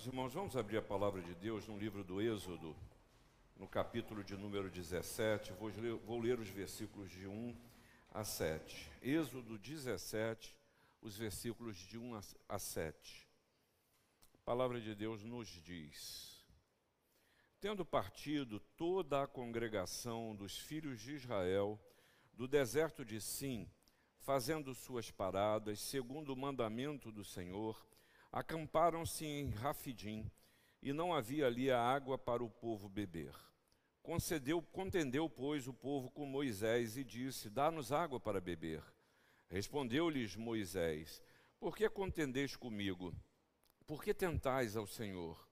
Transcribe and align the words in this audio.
Amados 0.00 0.14
irmãos, 0.14 0.32
vamos 0.32 0.56
abrir 0.56 0.78
a 0.78 0.82
palavra 0.82 1.20
de 1.20 1.34
Deus 1.34 1.68
no 1.68 1.76
livro 1.76 2.02
do 2.02 2.22
Êxodo, 2.22 2.74
no 3.54 3.68
capítulo 3.68 4.24
de 4.24 4.34
número 4.34 4.70
17. 4.70 5.52
Vou 5.52 5.68
ler, 5.68 5.94
vou 5.96 6.18
ler 6.18 6.40
os 6.40 6.48
versículos 6.48 7.10
de 7.10 7.26
1 7.26 7.54
a 8.14 8.24
7. 8.24 8.90
Êxodo 9.02 9.58
17, 9.58 10.56
os 11.02 11.18
versículos 11.18 11.76
de 11.76 11.98
1 11.98 12.18
a 12.48 12.58
7. 12.58 13.28
A 14.32 14.38
palavra 14.38 14.80
de 14.80 14.94
Deus 14.94 15.22
nos 15.22 15.48
diz: 15.48 16.46
Tendo 17.60 17.84
partido 17.84 18.58
toda 18.78 19.22
a 19.22 19.26
congregação 19.26 20.34
dos 20.34 20.56
filhos 20.56 20.98
de 20.98 21.12
Israel 21.12 21.78
do 22.32 22.48
deserto 22.48 23.04
de 23.04 23.20
Sim, 23.20 23.70
fazendo 24.20 24.74
suas 24.74 25.10
paradas, 25.10 25.78
segundo 25.78 26.32
o 26.32 26.36
mandamento 26.36 27.12
do 27.12 27.22
Senhor, 27.22 27.89
acamparam-se 28.32 29.24
em 29.24 29.50
Rafidim, 29.50 30.30
e 30.82 30.92
não 30.92 31.12
havia 31.12 31.46
ali 31.46 31.70
a 31.70 31.80
água 31.80 32.16
para 32.16 32.42
o 32.42 32.48
povo 32.48 32.88
beber. 32.88 33.34
Concedeu, 34.02 34.62
contendeu, 34.62 35.28
pois, 35.28 35.68
o 35.68 35.74
povo 35.74 36.10
com 36.10 36.24
Moisés 36.24 36.96
e 36.96 37.04
disse: 37.04 37.50
Dá-nos 37.50 37.92
água 37.92 38.18
para 38.18 38.40
beber. 38.40 38.82
Respondeu-lhes 39.48 40.36
Moisés: 40.36 41.22
Por 41.58 41.76
que 41.76 41.88
contendeis 41.88 42.56
comigo? 42.56 43.14
Por 43.86 44.02
que 44.02 44.14
tentais 44.14 44.76
ao 44.76 44.86
Senhor? 44.86 45.46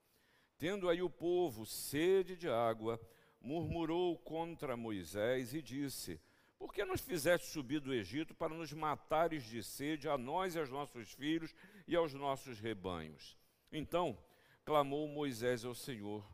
Tendo 0.57 0.89
aí 0.89 1.03
o 1.03 1.11
povo 1.11 1.67
sede 1.67 2.37
de 2.37 2.49
água, 2.49 2.99
murmurou 3.41 4.17
contra 4.19 4.77
Moisés 4.77 5.53
e 5.53 5.61
disse: 5.61 6.19
por 6.59 6.75
que 6.75 6.85
nos 6.85 7.01
fizeste 7.01 7.47
subir 7.47 7.81
do 7.81 7.95
Egito 7.95 8.35
para 8.35 8.53
nos 8.53 8.73
matares 8.73 9.45
de 9.45 9.63
sede 9.63 10.09
a 10.09 10.19
nós 10.19 10.55
e 10.55 10.59
aos 10.59 10.69
nossos 10.69 11.13
filhos 11.13 11.55
e 11.89 11.97
aos 11.97 12.13
nossos 12.13 12.61
rebanhos? 12.61 13.37
Então 13.73 14.17
clamou 14.65 15.09
Moisés 15.09 15.65
ao 15.65 15.75
Senhor: 15.75 16.25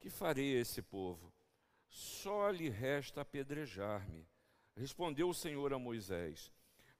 Que 0.00 0.08
farei 0.08 0.56
a 0.56 0.60
esse 0.60 0.80
povo? 0.80 1.30
Só 1.88 2.48
lhe 2.48 2.70
resta 2.70 3.20
apedrejar-me. 3.20 4.26
Respondeu 4.74 5.28
o 5.28 5.34
Senhor 5.34 5.74
a 5.74 5.78
Moisés: 5.78 6.50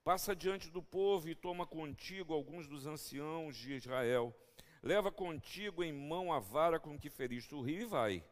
Passa 0.05 0.35
diante 0.35 0.69
do 0.69 0.83
povo 0.83 1.29
e 1.29 1.35
toma 1.35 1.65
contigo 1.65 2.35
alguns 2.35 2.67
dos 2.67 2.87
anciãos 2.87 3.57
de 3.57 3.73
Israel. 3.73 4.37
Leva 4.83 5.13
contigo 5.13 5.85
em 5.85 5.93
mão 5.93 6.33
a 6.33 6.41
vara 6.41 6.81
com 6.81 6.98
que 6.98 7.09
feriste 7.09 7.55
o 7.55 7.63
rio 7.63 7.83
e 7.83 7.87
vai. 7.87 8.25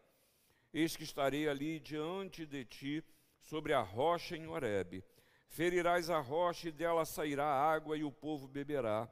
Eis 0.75 0.97
que 0.97 1.05
estarei 1.05 1.49
ali 1.49 1.79
diante 1.79 2.45
de 2.45 2.65
ti 2.65 3.05
sobre 3.41 3.73
a 3.73 3.81
rocha 3.81 4.37
em 4.37 4.49
Horebe. 4.49 5.05
Ferirás 5.49 6.11
a 6.11 6.21
rocha 6.21 6.69
e 6.69 6.73
dela 6.73 7.05
sairá 7.05 7.47
água 7.47 7.97
e 7.97 8.05
o 8.05 8.11
povo 8.11 8.49
beberá. 8.49 9.09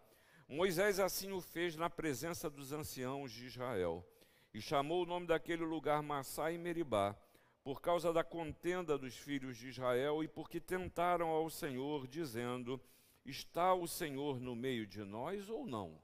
Moisés 0.48 0.98
assim 0.98 1.30
o 1.30 1.42
fez 1.42 1.76
na 1.76 1.90
presença 1.90 2.48
dos 2.48 2.72
anciãos 2.72 3.30
de 3.30 3.46
Israel. 3.46 4.02
E 4.54 4.62
chamou 4.62 5.02
o 5.02 5.06
nome 5.06 5.26
daquele 5.26 5.62
lugar 5.62 6.02
Massá 6.02 6.50
e 6.50 6.56
Meribá, 6.56 7.14
por 7.62 7.82
causa 7.82 8.14
da 8.14 8.24
contenda 8.24 8.96
dos 8.96 9.14
filhos 9.14 9.58
de 9.58 9.68
Israel 9.68 10.24
e 10.24 10.28
porque 10.28 10.58
tentaram 10.58 11.28
ao 11.28 11.50
Senhor, 11.50 12.06
dizendo: 12.06 12.80
Está 13.26 13.74
o 13.74 13.86
Senhor 13.86 14.40
no 14.40 14.56
meio 14.56 14.86
de 14.86 15.04
nós 15.04 15.50
ou 15.50 15.66
não? 15.66 16.00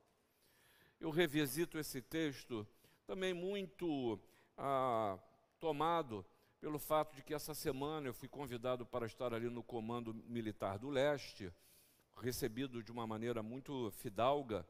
Eu 1.00 1.09
revisito 1.09 1.78
esse 1.78 2.03
texto 2.03 2.67
também 3.06 3.33
muito 3.33 4.20
ah, 4.59 5.19
tomado 5.59 6.25
pelo 6.61 6.78
fato 6.78 7.17
de 7.17 7.22
que 7.22 7.33
essa 7.33 7.55
semana 7.55 8.09
eu 8.09 8.15
fui 8.15 8.28
convidado 8.28 8.84
para 8.84 9.06
estar 9.06 9.33
ali 9.33 9.48
no 9.48 9.62
Comando 9.62 10.15
Militar 10.15 10.78
do 10.78 10.91
Leste, 10.91 11.50
recebido 12.17 12.83
de 12.83 12.93
uma 12.93 13.07
maneira 13.07 13.43
muito 13.43 13.91
fidalga. 13.93 14.67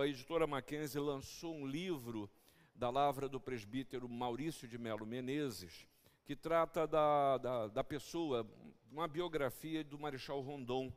A 0.00 0.06
editora 0.06 0.46
Mackenzie 0.46 1.00
lançou 1.00 1.54
um 1.54 1.66
livro 1.66 2.30
da 2.74 2.90
lavra 2.90 3.28
do 3.28 3.40
presbítero 3.40 4.08
Maurício 4.08 4.68
de 4.68 4.78
Melo 4.78 5.06
Menezes, 5.06 5.86
que 6.24 6.36
trata 6.36 6.86
da, 6.86 7.38
da, 7.38 7.66
da 7.68 7.84
pessoa, 7.84 8.46
uma 8.90 9.08
biografia 9.08 9.82
do 9.82 9.98
Marechal 9.98 10.40
Rondon, 10.40 10.92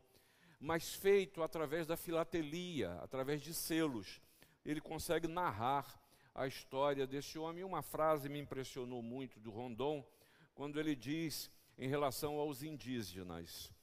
mas 0.59 0.93
feito 0.93 1.41
através 1.41 1.87
da 1.87 1.97
filatelia, 1.97 2.93
através 3.01 3.41
de 3.41 3.53
selos. 3.53 4.21
Ele 4.63 4.79
consegue 4.79 5.27
narrar 5.27 5.99
a 6.35 6.47
história 6.47 7.07
desse 7.07 7.39
homem. 7.39 7.63
Uma 7.63 7.81
frase 7.81 8.29
me 8.29 8.39
impressionou 8.39 9.01
muito 9.01 9.39
do 9.39 9.49
Rondon, 9.49 10.05
quando 10.53 10.79
ele 10.79 10.95
diz 10.95 11.51
em 11.77 11.87
relação 11.87 12.35
aos 12.35 12.61
indígenas: 12.61 13.73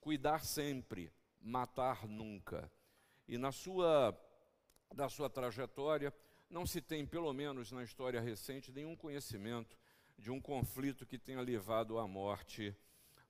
cuidar 0.00 0.44
sempre, 0.44 1.12
matar 1.42 2.06
nunca. 2.06 2.70
E 3.26 3.36
na 3.36 3.52
sua, 3.52 4.16
da 4.94 5.08
sua 5.08 5.28
trajetória, 5.28 6.12
não 6.48 6.66
se 6.66 6.80
tem, 6.80 7.06
pelo 7.06 7.32
menos 7.32 7.72
na 7.72 7.82
história 7.82 8.20
recente, 8.20 8.72
nenhum 8.72 8.96
conhecimento 8.96 9.76
de 10.18 10.30
um 10.30 10.40
conflito 10.40 11.06
que 11.06 11.18
tenha 11.18 11.40
levado 11.40 11.98
à 11.98 12.06
morte 12.06 12.76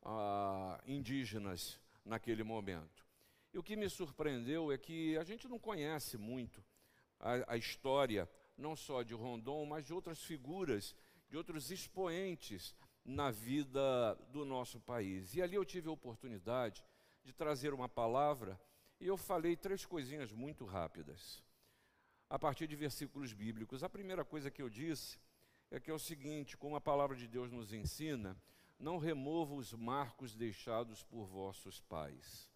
a 0.02 0.80
indígenas 0.86 1.80
naquele 2.04 2.42
momento. 2.42 3.06
E 3.52 3.58
o 3.58 3.62
que 3.62 3.76
me 3.76 3.88
surpreendeu 3.88 4.72
é 4.72 4.78
que 4.78 5.16
a 5.16 5.24
gente 5.24 5.46
não 5.46 5.58
conhece 5.58 6.18
muito 6.18 6.64
a, 7.20 7.54
a 7.54 7.56
história 7.56 8.28
não 8.56 8.74
só 8.76 9.02
de 9.02 9.14
Rondon, 9.14 9.64
mas 9.66 9.86
de 9.86 9.94
outras 9.94 10.22
figuras, 10.22 10.94
de 11.28 11.36
outros 11.36 11.70
expoentes 11.70 12.74
na 13.04 13.30
vida 13.30 14.14
do 14.30 14.44
nosso 14.44 14.80
país. 14.80 15.34
E 15.34 15.42
ali 15.42 15.54
eu 15.54 15.64
tive 15.64 15.88
a 15.88 15.92
oportunidade 15.92 16.84
de 17.24 17.32
trazer 17.32 17.72
uma 17.72 17.88
palavra 17.88 18.60
e 19.00 19.06
eu 19.06 19.16
falei 19.16 19.56
três 19.56 19.84
coisinhas 19.84 20.32
muito 20.32 20.64
rápidas, 20.64 21.42
a 22.30 22.38
partir 22.38 22.68
de 22.68 22.76
versículos 22.76 23.32
bíblicos. 23.32 23.82
A 23.82 23.88
primeira 23.88 24.24
coisa 24.24 24.50
que 24.50 24.62
eu 24.62 24.70
disse 24.70 25.18
é 25.70 25.80
que 25.80 25.90
é 25.90 25.94
o 25.94 25.98
seguinte: 25.98 26.56
como 26.56 26.76
a 26.76 26.80
palavra 26.80 27.16
de 27.16 27.26
Deus 27.26 27.50
nos 27.50 27.72
ensina, 27.72 28.36
não 28.78 28.98
remova 28.98 29.54
os 29.54 29.72
marcos 29.72 30.36
deixados 30.36 31.02
por 31.02 31.26
vossos 31.26 31.80
pais. 31.80 32.48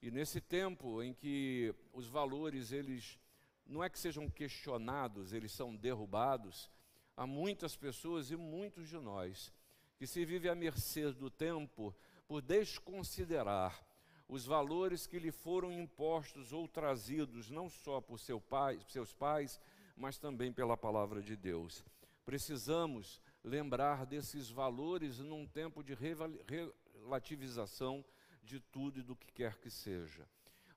E 0.00 0.10
nesse 0.10 0.40
tempo 0.40 1.02
em 1.02 1.12
que 1.12 1.74
os 1.92 2.06
valores 2.06 2.72
eles 2.72 3.18
não 3.66 3.82
é 3.82 3.90
que 3.90 3.98
sejam 3.98 4.30
questionados, 4.30 5.32
eles 5.32 5.52
são 5.52 5.74
derrubados. 5.74 6.70
Há 7.16 7.26
muitas 7.26 7.76
pessoas 7.76 8.30
e 8.30 8.36
muitos 8.36 8.88
de 8.88 8.96
nós 8.96 9.52
que 9.96 10.06
se 10.06 10.24
vive 10.24 10.48
à 10.48 10.54
mercê 10.54 11.12
do 11.12 11.28
tempo 11.28 11.94
por 12.26 12.40
desconsiderar 12.40 13.89
os 14.30 14.46
valores 14.46 15.06
que 15.08 15.18
lhe 15.18 15.32
foram 15.32 15.72
impostos 15.72 16.52
ou 16.52 16.68
trazidos 16.68 17.50
não 17.50 17.68
só 17.68 18.00
por 18.00 18.20
seu 18.20 18.40
pai, 18.40 18.78
seus 18.86 19.12
pais, 19.12 19.60
mas 19.96 20.18
também 20.18 20.52
pela 20.52 20.76
palavra 20.76 21.20
de 21.20 21.34
Deus. 21.34 21.84
Precisamos 22.24 23.20
lembrar 23.42 24.06
desses 24.06 24.48
valores 24.48 25.18
num 25.18 25.44
tempo 25.46 25.82
de 25.82 25.94
relativização 25.94 28.04
de 28.44 28.60
tudo 28.60 29.00
e 29.00 29.02
do 29.02 29.16
que 29.16 29.32
quer 29.32 29.58
que 29.58 29.68
seja. 29.68 30.24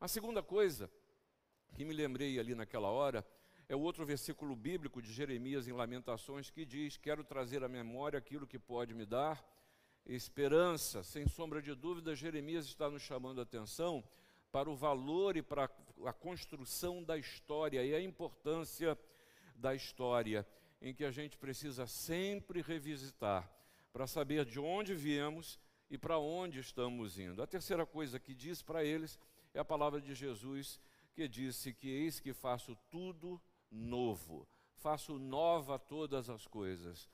A 0.02 0.08
segunda 0.08 0.42
coisa 0.42 0.90
que 1.76 1.86
me 1.86 1.94
lembrei 1.94 2.40
ali 2.40 2.56
naquela 2.56 2.90
hora 2.90 3.24
é 3.70 3.76
o 3.76 3.82
outro 3.82 4.04
versículo 4.04 4.56
bíblico 4.56 5.00
de 5.00 5.14
Jeremias 5.14 5.68
em 5.68 5.74
Lamentações 5.74 6.50
que 6.50 6.66
diz: 6.66 6.98
Quero 6.98 7.24
trazer 7.24 7.64
à 7.64 7.70
memória 7.70 8.18
aquilo 8.18 8.48
que 8.48 8.58
pode 8.58 8.96
me 8.96 9.06
dar 9.06 9.46
esperança. 10.06 11.04
Sem 11.04 11.28
sombra 11.28 11.62
de 11.62 11.74
dúvida, 11.74 12.16
Jeremias 12.16 12.66
está 12.66 12.90
nos 12.90 13.02
chamando 13.02 13.40
a 13.40 13.44
atenção 13.44 14.04
para 14.52 14.70
o 14.70 14.76
valor 14.76 15.36
e 15.36 15.42
para 15.42 15.70
a 16.06 16.14
construção 16.14 17.04
da 17.04 17.18
história 17.18 17.84
e 17.84 17.96
a 17.96 18.02
importância 18.02 18.98
da 19.56 19.74
história, 19.74 20.48
em 20.82 20.94
que 20.94 21.06
a 21.06 21.12
gente 21.12 21.38
precisa 21.38 21.88
sempre 21.88 22.62
revisitar 22.62 23.50
para 23.92 24.08
saber 24.08 24.46
de 24.46 24.60
onde 24.60 24.94
viemos 24.94 25.60
e 25.90 25.98
para 25.98 26.18
onde 26.18 26.60
estamos 26.60 27.18
indo. 27.18 27.42
A 27.42 27.48
terceira 27.48 27.86
coisa 27.86 28.20
que 28.20 28.34
diz 28.34 28.62
para 28.62 28.84
eles 28.84 29.20
é 29.54 29.60
a 29.60 29.66
palavra 29.66 30.02
de 30.02 30.14
Jesus 30.14 30.80
que 31.14 31.28
disse 31.28 31.74
que 31.74 31.88
eis 31.88 32.20
que 32.20 32.34
faço 32.34 32.76
tudo 32.90 33.40
novo, 33.70 34.48
faço 34.76 35.18
nova 35.18 35.78
todas 35.78 36.30
as 36.30 36.48
coisas. 36.48 37.08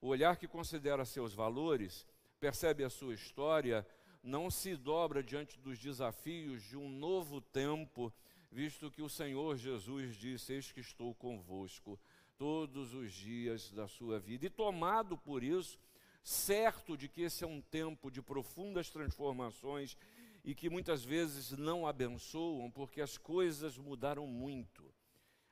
O 0.00 0.08
olhar 0.08 0.36
que 0.36 0.46
considera 0.46 1.04
seus 1.04 1.34
valores, 1.34 2.06
percebe 2.38 2.84
a 2.84 2.90
sua 2.90 3.14
história, 3.14 3.86
não 4.22 4.50
se 4.50 4.76
dobra 4.76 5.22
diante 5.22 5.58
dos 5.58 5.78
desafios 5.78 6.62
de 6.62 6.76
um 6.76 6.88
novo 6.88 7.40
tempo, 7.40 8.12
visto 8.50 8.90
que 8.90 9.02
o 9.02 9.08
Senhor 9.08 9.56
Jesus 9.56 10.16
disse: 10.16 10.52
Eis 10.52 10.72
que 10.72 10.80
estou 10.80 11.14
convosco 11.14 11.98
todos 12.36 12.92
os 12.94 13.12
dias 13.12 13.70
da 13.70 13.88
sua 13.88 14.18
vida. 14.18 14.46
E 14.46 14.50
tomado 14.50 15.16
por 15.16 15.42
isso, 15.42 15.78
certo 16.22 16.96
de 16.96 17.08
que 17.08 17.22
esse 17.22 17.44
é 17.44 17.46
um 17.46 17.60
tempo 17.60 18.10
de 18.10 18.20
profundas 18.20 18.90
transformações 18.90 19.96
e 20.44 20.54
que 20.54 20.68
muitas 20.68 21.04
vezes 21.04 21.52
não 21.52 21.86
abençoam 21.86 22.70
porque 22.70 23.00
as 23.00 23.16
coisas 23.16 23.78
mudaram 23.78 24.26
muito. 24.26 24.84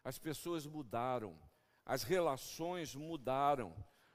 As 0.04 0.18
pessoas 0.18 0.66
mudaram, 0.66 1.38
as 1.84 2.02
relações 2.02 2.94
mudaram. 2.94 3.74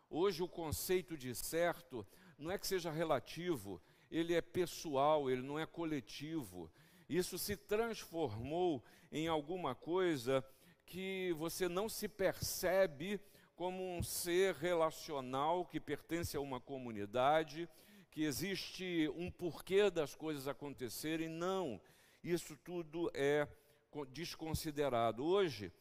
Hoje 0.09 0.43
o 0.43 0.47
conceito 0.47 1.17
de 1.17 1.33
certo 1.33 2.05
não 2.39 2.49
é 2.51 2.57
que 2.57 2.65
seja 2.65 2.89
relativo, 2.89 3.81
ele 4.09 4.33
é 4.33 4.41
pessoal, 4.41 5.29
ele 5.29 5.41
não 5.41 5.59
é 5.59 5.65
coletivo. 5.65 6.71
Isso 7.07 7.37
se 7.37 7.57
transformou 7.57 8.83
em 9.11 9.27
alguma 9.27 9.75
coisa 9.75 10.43
que 10.85 11.35
você 11.37 11.67
não 11.67 11.89
se 11.89 12.07
percebe 12.07 13.19
como 13.55 13.97
um 13.97 14.01
ser 14.01 14.55
relacional 14.55 15.65
que 15.65 15.81
pertence 15.81 16.37
a 16.37 16.39
uma 16.39 16.61
comunidade, 16.61 17.67
que 18.09 18.23
existe 18.23 19.11
um 19.15 19.29
porquê 19.29 19.89
das 19.91 20.15
coisas 20.15 20.47
acontecerem. 20.47 21.27
Não, 21.27 21.79
isso 22.23 22.55
tudo 22.63 23.11
é 23.13 23.47
desconsiderado. 24.11 25.25
Hoje, 25.25 25.73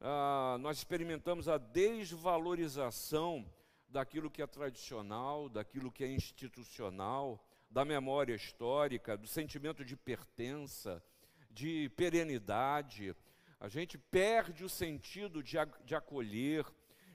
ah, 0.00 0.58
nós 0.60 0.76
experimentamos 0.76 1.48
a 1.48 1.56
desvalorização 1.56 3.46
daquilo 3.92 4.30
que 4.30 4.40
é 4.40 4.46
tradicional, 4.46 5.48
daquilo 5.48 5.92
que 5.92 6.02
é 6.02 6.10
institucional, 6.10 7.44
da 7.70 7.84
memória 7.84 8.34
histórica, 8.34 9.16
do 9.16 9.26
sentimento 9.26 9.84
de 9.84 9.96
pertença, 9.96 11.02
de 11.50 11.90
perenidade. 11.90 13.14
A 13.60 13.68
gente 13.68 13.98
perde 13.98 14.64
o 14.64 14.68
sentido 14.68 15.42
de, 15.42 15.56
de 15.84 15.94
acolher, 15.94 16.64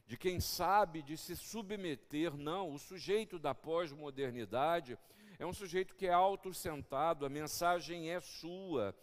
de 0.05 0.15
quem 0.15 0.39
sabe 0.39 1.01
de 1.01 1.17
se 1.17 1.35
submeter. 1.35 2.37
Não, 2.37 2.71
o 2.71 2.79
sujeito 2.79 3.39
da 3.39 3.53
pós-modernidade 3.55 4.97
é 5.39 5.45
um 5.45 5.53
sujeito 5.53 5.95
que 5.95 6.05
é 6.05 6.13
autossentado, 6.13 7.25
a 7.25 7.29
mensagem 7.29 8.11
é 8.11 8.19
sua, 8.19 8.95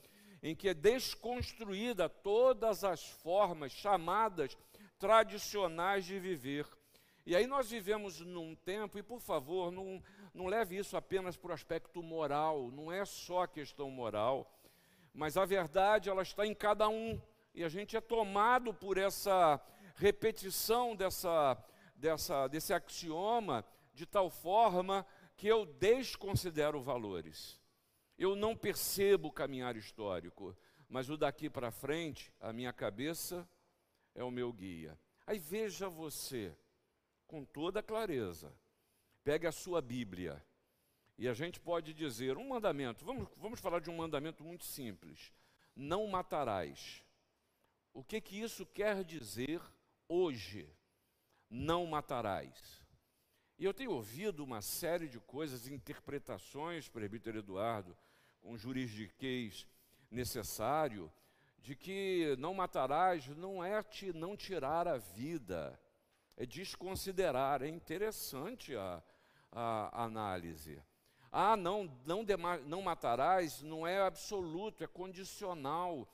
em 0.42 0.54
que 0.54 0.68
é 0.68 0.74
desconstruída 0.74 2.08
todas 2.08 2.84
as 2.84 3.04
formas 3.04 3.72
chamadas 3.72 4.56
tradicionais 4.98 6.04
de 6.04 6.18
viver. 6.20 6.66
E 7.26 7.34
aí 7.34 7.46
nós 7.46 7.70
vivemos 7.70 8.20
num 8.20 8.54
tempo, 8.54 8.98
e 8.98 9.02
por 9.02 9.18
favor, 9.18 9.70
não, 9.70 10.02
não 10.34 10.46
leve 10.46 10.76
isso 10.76 10.94
apenas 10.94 11.36
para 11.36 11.50
o 11.50 11.54
aspecto 11.54 12.02
moral, 12.02 12.70
não 12.70 12.92
é 12.92 13.04
só 13.06 13.46
questão 13.46 13.90
moral, 13.90 14.60
mas 15.12 15.38
a 15.38 15.44
verdade 15.46 16.10
ela 16.10 16.22
está 16.22 16.46
em 16.46 16.54
cada 16.54 16.86
um, 16.88 17.18
e 17.54 17.64
a 17.64 17.68
gente 17.68 17.96
é 17.96 18.00
tomado 18.00 18.74
por 18.74 18.98
essa 18.98 19.58
repetição 19.94 20.94
dessa, 20.94 21.56
dessa, 21.96 22.46
desse 22.48 22.74
axioma 22.74 23.64
de 23.94 24.04
tal 24.04 24.28
forma 24.28 25.06
que 25.36 25.46
eu 25.46 25.64
desconsidero 25.64 26.82
valores. 26.82 27.58
Eu 28.18 28.36
não 28.36 28.54
percebo 28.54 29.28
o 29.28 29.32
caminhar 29.32 29.76
histórico, 29.76 30.54
mas 30.88 31.08
o 31.08 31.16
daqui 31.16 31.48
para 31.48 31.70
frente, 31.70 32.32
a 32.40 32.52
minha 32.52 32.72
cabeça 32.72 33.48
é 34.14 34.22
o 34.22 34.30
meu 34.30 34.52
guia. 34.52 34.98
Aí 35.26 35.38
veja 35.38 35.88
você, 35.88 36.54
com 37.34 37.44
toda 37.44 37.82
clareza. 37.82 38.56
Pegue 39.24 39.44
a 39.44 39.50
sua 39.50 39.82
Bíblia. 39.82 40.40
E 41.18 41.26
a 41.26 41.34
gente 41.34 41.58
pode 41.58 41.92
dizer 41.92 42.36
um 42.36 42.48
mandamento. 42.48 43.04
Vamos, 43.04 43.28
vamos 43.36 43.58
falar 43.58 43.80
de 43.80 43.90
um 43.90 43.96
mandamento 43.96 44.44
muito 44.44 44.64
simples. 44.64 45.32
Não 45.74 46.06
matarás. 46.06 47.02
O 47.92 48.04
que 48.04 48.20
que 48.20 48.40
isso 48.40 48.64
quer 48.64 49.02
dizer 49.02 49.60
hoje? 50.08 50.72
Não 51.50 51.84
matarás. 51.86 52.80
E 53.58 53.64
eu 53.64 53.74
tenho 53.74 53.90
ouvido 53.90 54.44
uma 54.44 54.62
série 54.62 55.08
de 55.08 55.18
coisas, 55.18 55.66
interpretações, 55.66 56.88
presbítero 56.88 57.38
Eduardo, 57.38 57.96
com 58.40 58.56
juridiquês 58.56 59.66
necessário, 60.08 61.12
de 61.58 61.74
que 61.74 62.36
não 62.38 62.54
matarás 62.54 63.26
não 63.26 63.64
é 63.64 63.82
te 63.82 64.12
não 64.12 64.36
tirar 64.36 64.86
a 64.86 64.98
vida, 64.98 65.76
desconsiderar. 66.40 67.62
É 67.62 67.68
interessante 67.68 68.74
a, 68.74 69.02
a, 69.52 70.04
análise. 70.04 70.82
Ah, 71.30 71.56
não, 71.56 71.90
não, 72.06 72.24
não 72.66 72.82
matarás 72.82 73.62
não 73.62 73.86
é 73.86 74.00
absoluto, 74.00 74.82
é 74.82 74.86
condicional. 74.86 76.08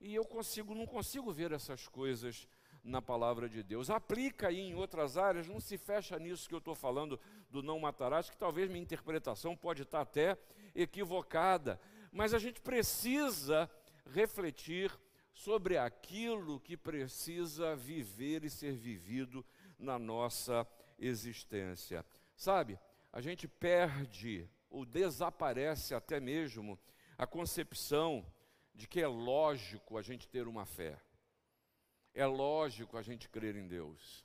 E 0.00 0.14
eu 0.14 0.24
consigo, 0.24 0.74
não 0.74 0.86
consigo 0.86 1.32
ver 1.32 1.52
essas 1.52 1.86
coisas 1.88 2.48
na 2.84 3.00
palavra 3.00 3.48
de 3.48 3.62
Deus. 3.62 3.90
Aplica 3.90 4.48
aí 4.48 4.60
em 4.60 4.74
outras 4.74 5.16
áreas, 5.16 5.46
não 5.46 5.60
se 5.60 5.78
fecha 5.78 6.18
nisso 6.18 6.48
que 6.48 6.54
eu 6.54 6.58
estou 6.58 6.74
falando 6.74 7.18
do 7.50 7.62
não 7.62 7.78
matarás, 7.78 8.28
que 8.28 8.36
talvez 8.36 8.68
minha 8.68 8.82
interpretação 8.82 9.56
pode 9.56 9.82
estar 9.82 10.00
até 10.00 10.36
equivocada. 10.74 11.80
Mas 12.10 12.34
a 12.34 12.38
gente 12.38 12.60
precisa 12.60 13.70
refletir 14.06 14.90
sobre 15.32 15.78
aquilo 15.78 16.60
que 16.60 16.76
precisa 16.76 17.74
viver 17.74 18.44
e 18.44 18.50
ser 18.50 18.72
vivido 18.72 19.44
na 19.78 19.98
nossa 19.98 20.66
existência. 20.98 22.04
Sabe, 22.36 22.78
a 23.12 23.20
gente 23.20 23.48
perde 23.48 24.48
ou 24.70 24.84
desaparece 24.84 25.94
até 25.94 26.20
mesmo 26.20 26.78
a 27.16 27.26
concepção 27.26 28.24
de 28.74 28.86
que 28.86 29.00
é 29.00 29.06
lógico 29.06 29.98
a 29.98 30.02
gente 30.02 30.28
ter 30.28 30.46
uma 30.46 30.64
fé. 30.64 30.98
É 32.14 32.26
lógico 32.26 32.96
a 32.96 33.02
gente 33.02 33.28
crer 33.28 33.56
em 33.56 33.66
Deus. 33.66 34.22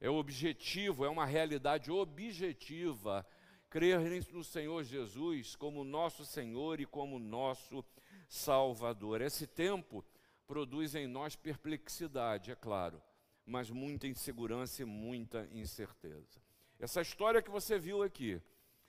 É 0.00 0.08
objetivo, 0.10 1.04
é 1.04 1.08
uma 1.08 1.24
realidade 1.24 1.90
objetiva 1.90 3.26
crer 3.68 4.00
no 4.32 4.44
Senhor 4.44 4.84
Jesus 4.84 5.56
como 5.56 5.84
nosso 5.84 6.24
Senhor 6.24 6.80
e 6.80 6.86
como 6.86 7.18
nosso 7.18 7.84
Salvador. 8.28 9.20
Esse 9.20 9.46
tempo 9.46 10.04
produz 10.46 10.94
em 10.94 11.06
nós 11.06 11.36
perplexidade, 11.36 12.50
é 12.50 12.54
claro, 12.54 13.02
mas 13.44 13.70
muita 13.70 14.06
insegurança 14.06 14.82
e 14.82 14.84
muita 14.84 15.48
incerteza. 15.52 16.40
Essa 16.78 17.00
história 17.00 17.42
que 17.42 17.50
você 17.50 17.78
viu 17.78 18.02
aqui, 18.02 18.40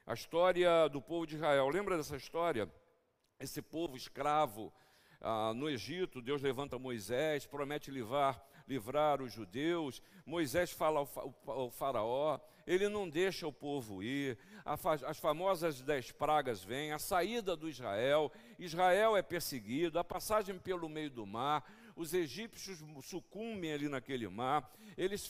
a 0.05 0.13
história 0.13 0.87
do 0.87 1.01
povo 1.01 1.25
de 1.25 1.35
Israel, 1.35 1.67
lembra 1.69 1.97
dessa 1.97 2.15
história? 2.15 2.71
Esse 3.39 3.61
povo 3.61 3.95
escravo 3.95 4.73
ah, 5.19 5.53
no 5.53 5.69
Egito, 5.69 6.21
Deus 6.21 6.41
levanta 6.41 6.77
Moisés, 6.77 7.45
promete 7.45 7.89
livrar, 7.91 8.43
livrar 8.67 9.21
os 9.21 9.33
judeus. 9.33 10.01
Moisés 10.25 10.71
fala 10.71 10.99
ao, 10.99 11.35
ao 11.47 11.69
faraó, 11.71 12.39
ele 12.67 12.89
não 12.89 13.09
deixa 13.09 13.47
o 13.47 13.53
povo 13.53 14.03
ir. 14.03 14.37
as 14.65 15.17
famosas 15.17 15.81
dez 15.81 16.11
pragas 16.11 16.61
vêm, 16.61 16.91
a 16.91 16.99
saída 16.99 17.55
do 17.55 17.69
Israel, 17.69 18.29
Israel 18.59 19.15
é 19.15 19.21
perseguido, 19.21 19.97
a 19.97 20.03
passagem 20.03 20.59
pelo 20.59 20.89
meio 20.89 21.09
do 21.09 21.25
mar, 21.25 21.63
os 21.95 22.13
egípcios 22.13 22.83
sucumbem 23.03 23.71
ali 23.71 23.87
naquele 23.87 24.27
mar, 24.27 24.69
eles 24.97 25.25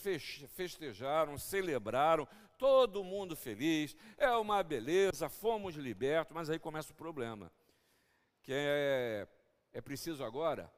festejaram, 0.48 1.38
celebraram, 1.38 2.26
todo 2.58 3.04
mundo 3.04 3.36
feliz, 3.36 3.96
é 4.16 4.28
uma 4.32 4.60
beleza, 4.64 5.28
fomos 5.28 5.76
libertos, 5.76 6.34
mas 6.34 6.50
aí 6.50 6.58
começa 6.58 6.92
o 6.92 6.96
problema, 6.96 7.52
que 8.42 8.52
é, 8.52 9.28
é 9.72 9.80
preciso 9.80 10.24
agora 10.24 10.70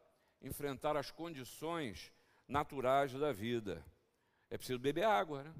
enfrentar 0.42 0.94
as 0.96 1.10
condições 1.10 2.12
naturais 2.46 3.12
da 3.12 3.32
vida. 3.32 3.84
É 4.50 4.58
preciso 4.58 4.78
beber 4.78 5.04
água, 5.04 5.44
né? 5.44 5.54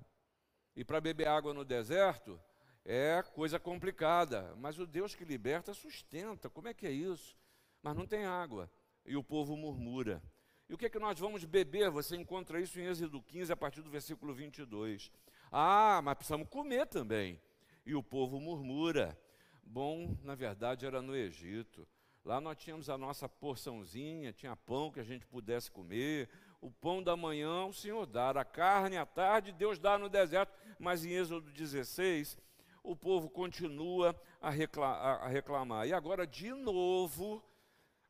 E 0.77 0.85
para 0.85 1.01
beber 1.01 1.29
água 1.29 1.53
no 1.53 1.65
deserto 1.65 2.41
é 2.85 3.23
coisa 3.35 3.59
complicada, 3.59 4.55
mas 4.57 4.79
o 4.79 4.87
Deus 4.87 5.15
que 5.15 5.25
liberta 5.25 5.75
sustenta. 5.75 6.49
Como 6.49 6.69
é 6.69 6.75
que 6.75 6.87
é 6.87 6.91
isso? 6.91 7.37
Mas 7.83 7.97
não 7.97 8.07
tem 8.07 8.25
água 8.25 8.71
e 9.05 9.17
o 9.17 9.25
povo 9.25 9.57
murmura. 9.57 10.23
E 10.69 10.75
o 10.75 10.79
que 10.79 10.87
é 10.87 10.91
que 10.91 10.99
nós 10.99 11.19
vamos 11.19 11.45
beber? 11.45 11.91
Você 11.91 12.17
encontra 12.17 12.61
isso 12.61 12.79
em 12.79 12.85
Êxodo 12.85 13.21
15, 13.21 13.53
a 13.53 13.57
partir 13.57 13.83
do 13.83 13.91
versículo 13.91 14.33
22. 14.33 15.11
Ah, 15.51 16.01
mas 16.03 16.15
precisamos 16.15 16.49
comer 16.49 16.87
também. 16.87 17.41
E 17.85 17.95
o 17.95 18.03
povo 18.03 18.39
murmura. 18.39 19.19
Bom, 19.65 20.17
na 20.23 20.35
verdade 20.35 20.87
era 20.87 21.03
no 21.03 21.17
Egito. 21.17 21.87
Lá 22.25 22.41
nós 22.41 22.57
tínhamos 22.57 22.89
a 22.89 22.97
nossa 22.97 23.29
porçãozinha, 23.29 24.33
tinha 24.33 24.55
pão 24.55 24.93
que 24.93 25.01
a 25.01 25.05
gente 25.05 25.27
pudesse 25.27 25.71
comer. 25.71 26.29
O 26.61 26.71
pão 26.71 27.03
da 27.03 27.17
manhã 27.17 27.65
o 27.65 27.73
Senhor 27.73 28.07
dá, 28.07 28.31
a 28.31 28.45
carne 28.45 28.97
à 28.97 29.07
tarde 29.07 29.53
Deus 29.53 29.79
dá 29.79 29.99
no 29.99 30.09
deserto. 30.09 30.53
Mas 30.79 31.05
em 31.05 31.11
Êxodo 31.11 31.51
16, 31.51 32.39
o 32.83 32.95
povo 32.97 33.29
continua 33.31 34.15
a 34.41 34.51
reclamar. 34.51 35.87
E 35.87 35.93
agora, 35.93 36.27
de 36.27 36.53
novo, 36.53 37.43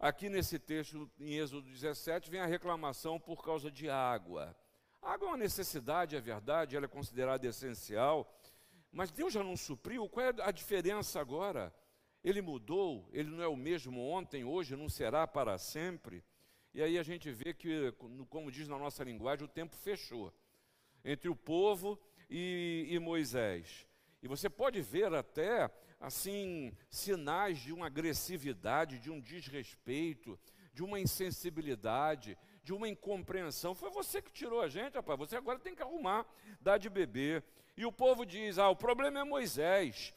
Aqui 0.01 0.31
nesse 0.31 0.59
texto, 0.59 1.11
em 1.21 1.35
Êxodo 1.35 1.69
17, 1.69 2.31
vem 2.31 2.41
a 2.41 2.47
reclamação 2.47 3.21
por 3.21 3.45
causa 3.45 3.71
de 3.71 3.91
água. 3.91 4.57
A 5.03 5.13
água 5.13 5.27
é 5.27 5.31
uma 5.33 5.37
necessidade, 5.37 6.17
é 6.17 6.21
verdade, 6.23 6.75
ela 6.75 6.87
é 6.87 6.89
considerada 6.89 7.47
essencial, 7.47 8.35
mas 8.91 9.11
Deus 9.11 9.31
já 9.31 9.45
não 9.45 9.59
supriu. 9.59 10.09
Qual 10.09 10.25
é 10.25 10.33
a 10.41 10.51
diferença 10.51 11.21
agora? 11.21 11.71
Ele 12.25 12.41
mudou, 12.41 13.11
ele 13.13 13.29
não 13.29 13.43
é 13.43 13.47
o 13.47 13.55
mesmo 13.55 14.01
ontem, 14.01 14.43
hoje, 14.43 14.75
não 14.75 14.89
será 14.89 15.27
para 15.27 15.59
sempre. 15.59 16.25
E 16.73 16.83
aí 16.83 16.99
a 16.99 17.03
gente 17.03 17.31
vê 17.31 17.53
que, 17.53 17.93
como 18.29 18.51
diz 18.51 18.69
na 18.69 18.79
nossa 18.79 19.03
linguagem, 19.03 19.45
o 19.45 19.49
tempo 19.49 19.75
fechou 19.75 20.33
entre 21.05 21.29
o 21.29 21.35
povo 21.35 22.01
e, 22.29 22.87
e 22.89 22.99
Moisés. 22.99 23.87
E 24.23 24.29
você 24.29 24.49
pode 24.49 24.81
ver 24.81 25.13
até 25.13 25.71
assim, 25.99 26.73
sinais 26.89 27.59
de 27.59 27.73
uma 27.73 27.87
agressividade, 27.87 28.99
de 28.99 29.11
um 29.11 29.21
desrespeito, 29.21 30.39
de 30.73 30.83
uma 30.83 31.01
insensibilidade, 31.01 32.39
de 32.63 32.73
uma 32.73 32.89
incompreensão. 32.89 33.75
Foi 33.75 33.91
você 33.91 34.23
que 34.23 34.33
tirou 34.33 34.61
a 34.61 34.69
gente, 34.69 34.95
rapaz. 34.95 35.19
Você 35.19 35.37
agora 35.37 35.59
tem 35.59 35.75
que 35.75 35.83
arrumar, 35.83 36.27
dar 36.61 36.79
de 36.79 36.89
beber. 36.89 37.45
E 37.77 37.85
o 37.85 37.93
povo 37.93 38.25
diz: 38.25 38.59
ah, 38.59 38.69
o 38.69 38.77
problema 38.77 39.21
é 39.21 39.25
Moisés. 39.25 40.15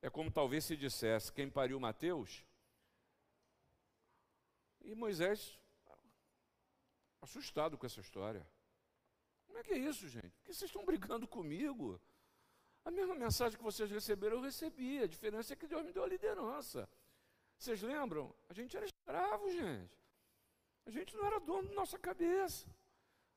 É 0.00 0.08
como 0.08 0.30
talvez 0.30 0.64
se 0.64 0.76
dissesse: 0.76 1.32
quem 1.32 1.50
pariu 1.50 1.78
Mateus? 1.78 2.44
E 4.80 4.94
Moisés 4.94 5.58
assustado 7.24 7.76
com 7.76 7.86
essa 7.86 8.00
história. 8.00 8.46
Como 9.46 9.58
é 9.58 9.62
que 9.62 9.72
é 9.72 9.78
isso, 9.78 10.08
gente? 10.08 10.30
Por 10.30 10.44
que 10.44 10.54
vocês 10.54 10.68
estão 10.68 10.84
brigando 10.84 11.26
comigo? 11.26 12.00
A 12.84 12.90
mesma 12.90 13.14
mensagem 13.14 13.56
que 13.56 13.64
vocês 13.64 13.90
receberam, 13.90 14.36
eu 14.36 14.42
recebi. 14.42 14.98
A 15.00 15.06
diferença 15.06 15.52
é 15.52 15.56
que 15.56 15.66
Deus 15.66 15.84
me 15.84 15.92
deu 15.92 16.04
a 16.04 16.08
liderança. 16.08 16.88
Vocês 17.58 17.80
lembram? 17.82 18.34
A 18.48 18.52
gente 18.52 18.76
era 18.76 18.84
escravo, 18.84 19.50
gente. 19.50 19.98
A 20.86 20.90
gente 20.90 21.16
não 21.16 21.26
era 21.26 21.40
dono 21.40 21.68
da 21.68 21.74
nossa 21.74 21.98
cabeça, 21.98 22.66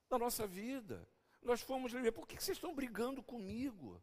da 0.10 0.18
nossa 0.18 0.46
vida. 0.46 1.08
Nós 1.42 1.62
fomos 1.62 1.94
livres. 1.94 2.14
Por 2.14 2.28
que 2.28 2.36
vocês 2.36 2.58
estão 2.58 2.76
brigando 2.76 3.24
comigo? 3.24 4.02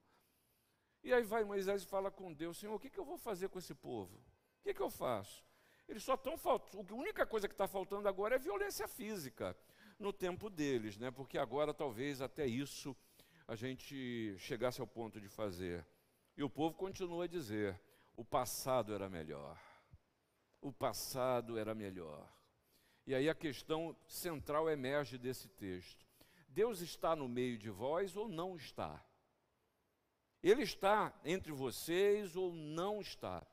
E 1.03 1.13
aí 1.13 1.23
vai 1.23 1.45
Moisés 1.45 1.83
e 1.83 1.87
fala 1.87 2.11
com 2.11 2.33
Deus: 2.33 2.57
Senhor, 2.57 2.75
o 2.75 2.81
que, 2.81 2.99
eu 2.99 3.05
vou 3.05 3.19
fazer 3.19 3.49
com 3.49 3.59
esse 3.59 3.75
povo? 3.75 4.17
O 4.17 4.63
que, 4.63 4.73
que 4.73 4.81
eu 4.81 4.89
faço? 4.89 5.45
Eles 5.87 6.03
só 6.03 6.15
estão 6.15 6.39
faltando. 6.39 6.95
A 6.95 6.97
única 6.97 7.27
coisa 7.27 7.47
que 7.47 7.53
está 7.53 7.69
faltando 7.69 8.09
agora 8.09 8.37
é 8.37 8.39
violência 8.39 8.89
física 8.89 9.55
no 9.99 10.13
tempo 10.13 10.51
deles, 10.51 10.99
né? 10.99 11.11
porque 11.11 11.39
agora 11.39 11.73
talvez 11.73 12.21
até 12.21 12.47
isso 12.47 12.97
a 13.47 13.55
gente 13.55 14.37
chegasse 14.39 14.81
ao 14.81 14.87
ponto 14.87 15.21
de 15.21 15.29
fazer. 15.29 15.87
E 16.37 16.43
o 16.43 16.51
povo 16.51 16.75
continua 16.77 17.25
a 17.25 17.29
dizer: 17.29 17.81
o 18.17 18.25
passado 18.25 18.95
era 18.95 19.09
melhor. 19.09 19.59
O 20.61 20.73
passado 20.73 21.59
era 21.59 21.75
melhor. 21.75 22.29
E 23.07 23.15
aí 23.15 23.29
a 23.29 23.35
questão 23.35 23.95
central 24.07 24.71
emerge 24.71 25.19
desse 25.19 25.49
texto: 25.49 26.07
Deus 26.49 26.81
está 26.81 27.15
no 27.15 27.29
meio 27.29 27.59
de 27.59 27.71
vós 27.71 28.17
ou 28.17 28.29
não 28.29 28.57
está? 28.57 29.05
Ele 30.43 30.63
está 30.63 31.13
entre 31.25 31.53
vocês 31.53 32.37
ou 32.37 32.53
não 32.53 33.01
está? 33.01 33.47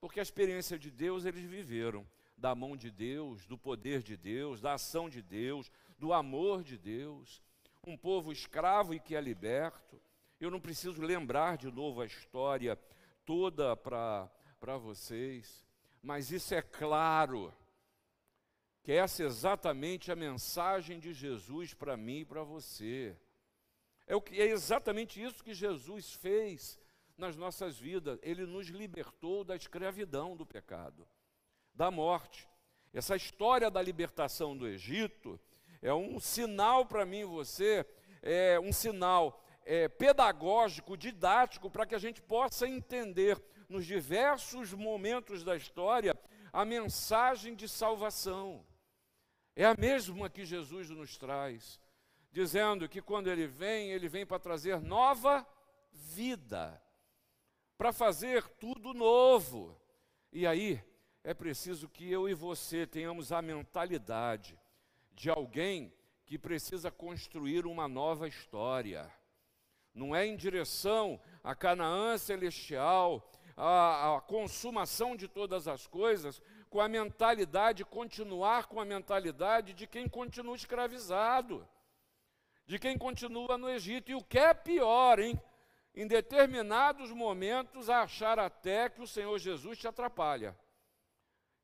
Porque 0.00 0.20
a 0.20 0.22
experiência 0.22 0.78
de 0.78 0.90
Deus 0.90 1.24
eles 1.24 1.42
viveram, 1.42 2.06
da 2.36 2.54
mão 2.54 2.76
de 2.76 2.90
Deus, 2.90 3.46
do 3.46 3.56
poder 3.56 4.02
de 4.02 4.16
Deus, 4.16 4.60
da 4.60 4.74
ação 4.74 5.08
de 5.08 5.22
Deus, 5.22 5.70
do 5.98 6.12
amor 6.12 6.62
de 6.62 6.76
Deus, 6.76 7.42
um 7.86 7.96
povo 7.96 8.32
escravo 8.32 8.94
e 8.94 9.00
que 9.00 9.14
é 9.14 9.20
liberto. 9.20 10.00
Eu 10.38 10.50
não 10.50 10.60
preciso 10.60 11.00
lembrar 11.00 11.56
de 11.56 11.70
novo 11.70 12.00
a 12.00 12.06
história 12.06 12.78
toda 13.24 13.76
para 13.76 14.76
vocês, 14.78 15.66
mas 16.02 16.30
isso 16.30 16.54
é 16.54 16.62
claro, 16.62 17.52
que 18.82 18.92
essa 18.92 19.24
é 19.24 19.26
exatamente 19.26 20.12
a 20.12 20.16
mensagem 20.16 21.00
de 21.00 21.12
Jesus 21.12 21.74
para 21.74 21.96
mim 21.96 22.20
e 22.20 22.24
para 22.24 22.44
você. 22.44 23.16
É, 24.06 24.14
o 24.14 24.20
que, 24.20 24.40
é 24.40 24.46
exatamente 24.46 25.20
isso 25.20 25.42
que 25.42 25.52
Jesus 25.52 26.12
fez 26.12 26.78
nas 27.18 27.36
nossas 27.36 27.76
vidas. 27.78 28.18
Ele 28.22 28.46
nos 28.46 28.68
libertou 28.68 29.42
da 29.42 29.56
escravidão 29.56 30.36
do 30.36 30.46
pecado, 30.46 31.04
da 31.76 31.90
morte. 31.90 32.48
Essa 32.92 33.14
história 33.14 33.70
da 33.70 33.82
libertação 33.82 34.56
do 34.56 34.66
Egito 34.66 35.38
é 35.82 35.92
um 35.92 36.18
sinal 36.18 36.86
para 36.86 37.04
mim 37.04 37.20
e 37.20 37.24
você, 37.24 37.86
é 38.22 38.58
um 38.58 38.72
sinal 38.72 39.44
é, 39.64 39.86
pedagógico, 39.86 40.96
didático, 40.96 41.70
para 41.70 41.84
que 41.84 41.94
a 41.94 41.98
gente 41.98 42.22
possa 42.22 42.66
entender 42.66 43.40
nos 43.68 43.84
diversos 43.84 44.72
momentos 44.72 45.44
da 45.44 45.54
história 45.54 46.18
a 46.52 46.64
mensagem 46.64 47.54
de 47.54 47.68
salvação. 47.68 48.64
É 49.54 49.64
a 49.64 49.74
mesma 49.74 50.30
que 50.30 50.44
Jesus 50.44 50.88
nos 50.88 51.18
traz, 51.18 51.78
dizendo 52.32 52.88
que 52.88 53.02
quando 53.02 53.30
ele 53.30 53.46
vem, 53.46 53.90
ele 53.90 54.08
vem 54.08 54.24
para 54.24 54.38
trazer 54.38 54.80
nova 54.80 55.46
vida, 55.92 56.80
para 57.76 57.92
fazer 57.92 58.46
tudo 58.58 58.94
novo. 58.94 59.78
E 60.32 60.46
aí 60.46 60.82
é 61.26 61.34
preciso 61.34 61.88
que 61.88 62.08
eu 62.08 62.28
e 62.28 62.34
você 62.34 62.86
tenhamos 62.86 63.32
a 63.32 63.42
mentalidade 63.42 64.56
de 65.12 65.28
alguém 65.28 65.92
que 66.24 66.38
precisa 66.38 66.88
construir 66.88 67.66
uma 67.66 67.88
nova 67.88 68.28
história. 68.28 69.12
Não 69.92 70.14
é 70.14 70.24
em 70.24 70.36
direção 70.36 71.20
a 71.42 71.52
Canaã 71.52 72.16
celestial, 72.16 73.28
a, 73.56 74.14
a 74.14 74.20
consumação 74.20 75.16
de 75.16 75.26
todas 75.26 75.66
as 75.66 75.84
coisas, 75.88 76.40
com 76.70 76.80
a 76.80 76.88
mentalidade, 76.88 77.84
continuar 77.84 78.66
com 78.66 78.78
a 78.78 78.84
mentalidade 78.84 79.74
de 79.74 79.84
quem 79.84 80.08
continua 80.08 80.54
escravizado, 80.54 81.66
de 82.68 82.78
quem 82.78 82.96
continua 82.96 83.58
no 83.58 83.68
Egito. 83.68 84.12
E 84.12 84.14
o 84.14 84.22
que 84.22 84.38
é 84.38 84.54
pior, 84.54 85.18
hein? 85.18 85.36
Em 85.92 86.06
determinados 86.06 87.10
momentos, 87.10 87.90
achar 87.90 88.38
até 88.38 88.88
que 88.88 89.02
o 89.02 89.08
Senhor 89.08 89.36
Jesus 89.40 89.76
te 89.76 89.88
atrapalha, 89.88 90.56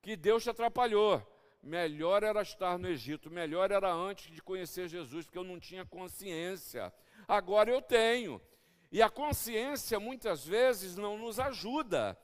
que 0.03 0.17
Deus 0.17 0.43
te 0.43 0.51
atrapalhou 0.51 1.27
melhor 1.63 2.25
era 2.25 2.43
estar 2.43 2.77
no 2.77 2.89
Egito, 2.89 3.31
melhor 3.31 3.71
era 3.71 3.93
antes 3.93 4.31
de 4.33 4.43
conhecer 4.43 4.89
Jesus, 4.89 5.27
porque 5.27 5.39
eu 5.39 5.45
não 5.45 5.61
tinha 5.61 5.87
consciência. 5.87 6.93
Agora 7.29 7.71
eu 7.71 7.81
tenho. 7.81 8.43
E 8.91 9.01
a 9.01 9.09
consciência 9.09 10.01
muitas 10.01 10.45
vezes 10.45 10.97
não 10.97 11.17
nos 11.17 11.39
ajuda. 11.39 12.19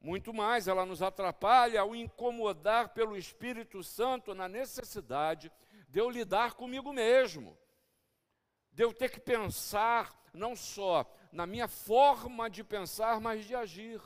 Muito 0.00 0.34
mais, 0.34 0.66
ela 0.66 0.84
nos 0.84 1.00
atrapalha 1.00 1.80
ao 1.80 1.94
incomodar 1.94 2.88
pelo 2.88 3.16
Espírito 3.16 3.84
Santo 3.84 4.34
na 4.34 4.48
necessidade 4.48 5.50
de 5.88 6.00
eu 6.00 6.10
lidar 6.10 6.54
comigo 6.54 6.92
mesmo. 6.92 7.56
De 8.72 8.82
eu 8.82 8.92
ter 8.92 9.10
que 9.10 9.20
pensar 9.20 10.12
não 10.34 10.56
só 10.56 11.08
na 11.30 11.46
minha 11.46 11.68
forma 11.68 12.50
de 12.50 12.64
pensar, 12.64 13.20
mas 13.20 13.44
de 13.44 13.54
agir 13.54 14.00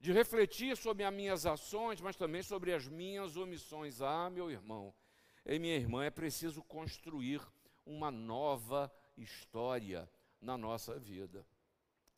de 0.00 0.12
refletir 0.12 0.76
sobre 0.76 1.04
as 1.04 1.12
minhas 1.12 1.44
ações, 1.44 2.00
mas 2.00 2.16
também 2.16 2.42
sobre 2.42 2.72
as 2.72 2.88
minhas 2.88 3.36
omissões. 3.36 4.00
Ah, 4.00 4.30
meu 4.30 4.50
irmão 4.50 4.94
e 5.44 5.58
minha 5.58 5.76
irmã, 5.76 6.04
é 6.04 6.10
preciso 6.10 6.62
construir 6.62 7.40
uma 7.84 8.10
nova 8.10 8.92
história 9.16 10.08
na 10.40 10.56
nossa 10.56 10.98
vida. 10.98 11.44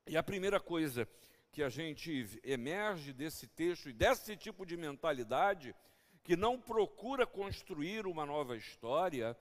E 0.06 0.16
a 0.16 0.22
primeira 0.22 0.60
coisa 0.60 1.08
que 1.50 1.62
a 1.62 1.68
gente 1.68 2.40
emerge 2.42 3.12
desse 3.12 3.46
texto 3.46 3.88
e 3.88 3.92
desse 3.92 4.36
tipo 4.36 4.64
de 4.64 4.76
mentalidade, 4.76 5.74
que 6.22 6.36
não 6.36 6.60
procura 6.60 7.26
construir 7.26 8.06
uma 8.06 8.24
nova 8.24 8.56
história, 8.56 9.36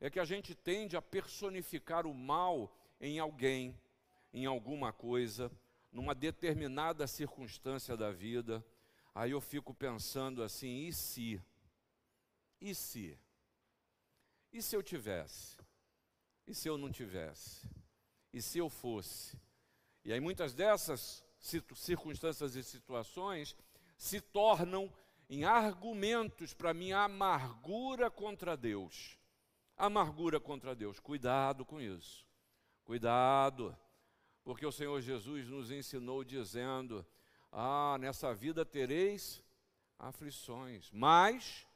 é 0.00 0.10
que 0.10 0.20
a 0.20 0.24
gente 0.24 0.54
tende 0.54 0.96
a 0.96 1.02
personificar 1.02 2.06
o 2.06 2.14
mal 2.14 2.74
em 3.00 3.18
alguém, 3.18 3.78
em 4.32 4.46
alguma 4.46 4.92
coisa, 4.92 5.50
numa 5.92 6.14
determinada 6.14 7.06
circunstância 7.06 7.96
da 7.96 8.10
vida, 8.10 8.64
aí 9.14 9.30
eu 9.30 9.40
fico 9.40 9.74
pensando 9.74 10.42
assim: 10.42 10.86
e 10.86 10.92
se? 10.92 11.42
E 12.60 12.74
se? 12.74 13.18
E 14.52 14.62
se 14.62 14.76
eu 14.76 14.82
tivesse? 14.82 15.56
E 16.46 16.54
se 16.54 16.68
eu 16.68 16.78
não 16.78 16.90
tivesse? 16.90 17.68
E 18.32 18.40
se 18.40 18.58
eu 18.58 18.68
fosse? 18.68 19.38
E 20.04 20.12
aí 20.12 20.20
muitas 20.20 20.54
dessas 20.54 21.24
circunstâncias 21.38 22.54
e 22.54 22.62
situações 22.62 23.56
se 23.96 24.20
tornam 24.20 24.92
em 25.28 25.44
argumentos 25.44 26.54
para 26.54 26.72
minha 26.72 27.00
amargura 27.00 28.10
contra 28.10 28.56
Deus. 28.56 29.18
Amargura 29.76 30.38
contra 30.38 30.74
Deus. 30.74 31.00
Cuidado 31.00 31.64
com 31.64 31.80
isso. 31.80 32.26
Cuidado 32.84 33.76
porque 34.46 34.64
o 34.64 34.70
Senhor 34.70 35.00
Jesus 35.00 35.48
nos 35.48 35.72
ensinou 35.72 36.22
dizendo: 36.22 37.04
Ah, 37.50 37.96
nessa 37.98 38.32
vida 38.32 38.64
tereis 38.64 39.42
aflições, 39.98 40.88
mas 40.92 41.66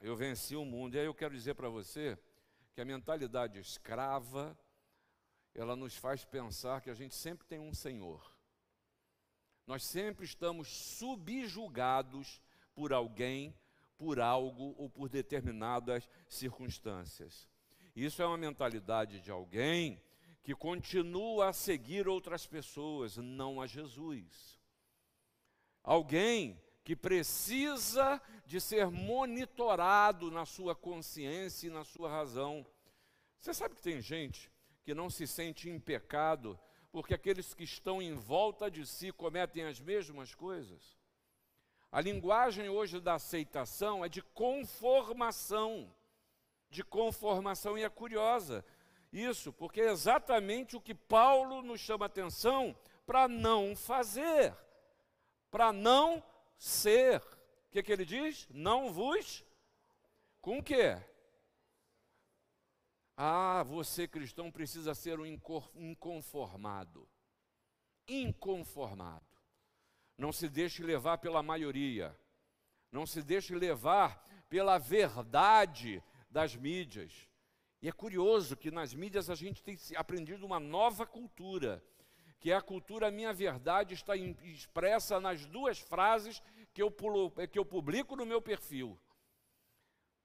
eu 0.00 0.14
venci 0.14 0.54
o 0.54 0.64
mundo. 0.64 0.94
E 0.94 1.00
aí 1.00 1.06
eu 1.06 1.12
quero 1.12 1.34
dizer 1.34 1.54
para 1.54 1.68
você 1.68 2.16
que 2.72 2.80
a 2.80 2.84
mentalidade 2.84 3.58
escrava, 3.58 4.56
ela 5.52 5.74
nos 5.74 5.96
faz 5.96 6.24
pensar 6.24 6.80
que 6.80 6.88
a 6.88 6.94
gente 6.94 7.16
sempre 7.16 7.44
tem 7.48 7.58
um 7.58 7.74
Senhor. 7.74 8.32
Nós 9.66 9.82
sempre 9.82 10.24
estamos 10.24 10.68
subjugados 10.68 12.40
por 12.76 12.92
alguém, 12.92 13.52
por 13.96 14.20
algo 14.20 14.72
ou 14.78 14.88
por 14.88 15.08
determinadas 15.08 16.08
circunstâncias. 16.28 17.48
Isso 17.96 18.22
é 18.22 18.24
uma 18.24 18.38
mentalidade 18.38 19.20
de 19.20 19.32
alguém 19.32 20.00
que 20.48 20.54
continua 20.54 21.50
a 21.50 21.52
seguir 21.52 22.08
outras 22.08 22.46
pessoas, 22.46 23.18
não 23.18 23.60
a 23.60 23.66
Jesus. 23.66 24.58
Alguém 25.84 26.58
que 26.82 26.96
precisa 26.96 28.18
de 28.46 28.58
ser 28.58 28.86
monitorado 28.90 30.30
na 30.30 30.46
sua 30.46 30.74
consciência 30.74 31.66
e 31.66 31.70
na 31.70 31.84
sua 31.84 32.08
razão. 32.08 32.66
Você 33.38 33.52
sabe 33.52 33.74
que 33.74 33.82
tem 33.82 34.00
gente 34.00 34.50
que 34.82 34.94
não 34.94 35.10
se 35.10 35.26
sente 35.26 35.68
em 35.68 35.78
pecado 35.78 36.58
porque 36.90 37.12
aqueles 37.12 37.52
que 37.52 37.64
estão 37.64 38.00
em 38.00 38.14
volta 38.14 38.70
de 38.70 38.86
si 38.86 39.12
cometem 39.12 39.64
as 39.64 39.78
mesmas 39.78 40.34
coisas? 40.34 40.96
A 41.92 42.00
linguagem 42.00 42.70
hoje 42.70 42.98
da 43.00 43.16
aceitação 43.16 44.02
é 44.02 44.08
de 44.08 44.22
conformação, 44.22 45.94
de 46.70 46.82
conformação, 46.82 47.76
e 47.76 47.82
é 47.82 47.88
curiosa, 47.90 48.64
isso, 49.12 49.52
porque 49.52 49.80
é 49.80 49.90
exatamente 49.90 50.76
o 50.76 50.80
que 50.80 50.94
Paulo 50.94 51.62
nos 51.62 51.80
chama 51.80 52.06
atenção 52.06 52.76
para 53.06 53.26
não 53.26 53.74
fazer, 53.74 54.54
para 55.50 55.72
não 55.72 56.22
ser. 56.58 57.20
O 57.20 57.70
que, 57.70 57.82
que 57.82 57.92
ele 57.92 58.04
diz? 58.04 58.46
Não 58.50 58.92
vos 58.92 59.44
Com 60.40 60.58
o 60.58 60.62
quê? 60.62 60.96
Ah, 63.16 63.62
você 63.64 64.06
cristão 64.06 64.50
precisa 64.50 64.94
ser 64.94 65.18
um 65.18 65.26
inconformado. 65.26 67.08
Inconformado. 68.06 69.26
Não 70.16 70.32
se 70.32 70.48
deixe 70.48 70.82
levar 70.82 71.18
pela 71.18 71.42
maioria. 71.42 72.16
Não 72.92 73.06
se 73.06 73.22
deixe 73.22 73.54
levar 73.54 74.24
pela 74.48 74.78
verdade 74.78 76.02
das 76.30 76.54
mídias. 76.54 77.27
E 77.80 77.88
é 77.88 77.92
curioso 77.92 78.56
que 78.56 78.70
nas 78.70 78.92
mídias 78.92 79.30
a 79.30 79.34
gente 79.34 79.62
tem 79.62 79.78
aprendido 79.94 80.44
uma 80.44 80.58
nova 80.58 81.06
cultura, 81.06 81.82
que 82.40 82.50
é 82.50 82.56
a 82.56 82.62
cultura 82.62 83.10
Minha 83.10 83.32
Verdade 83.32 83.94
está 83.94 84.16
expressa 84.16 85.20
nas 85.20 85.46
duas 85.46 85.78
frases 85.78 86.42
que 86.72 86.82
eu, 86.82 86.90
pulo, 86.90 87.30
que 87.50 87.58
eu 87.58 87.64
publico 87.64 88.16
no 88.16 88.26
meu 88.26 88.42
perfil. 88.42 88.98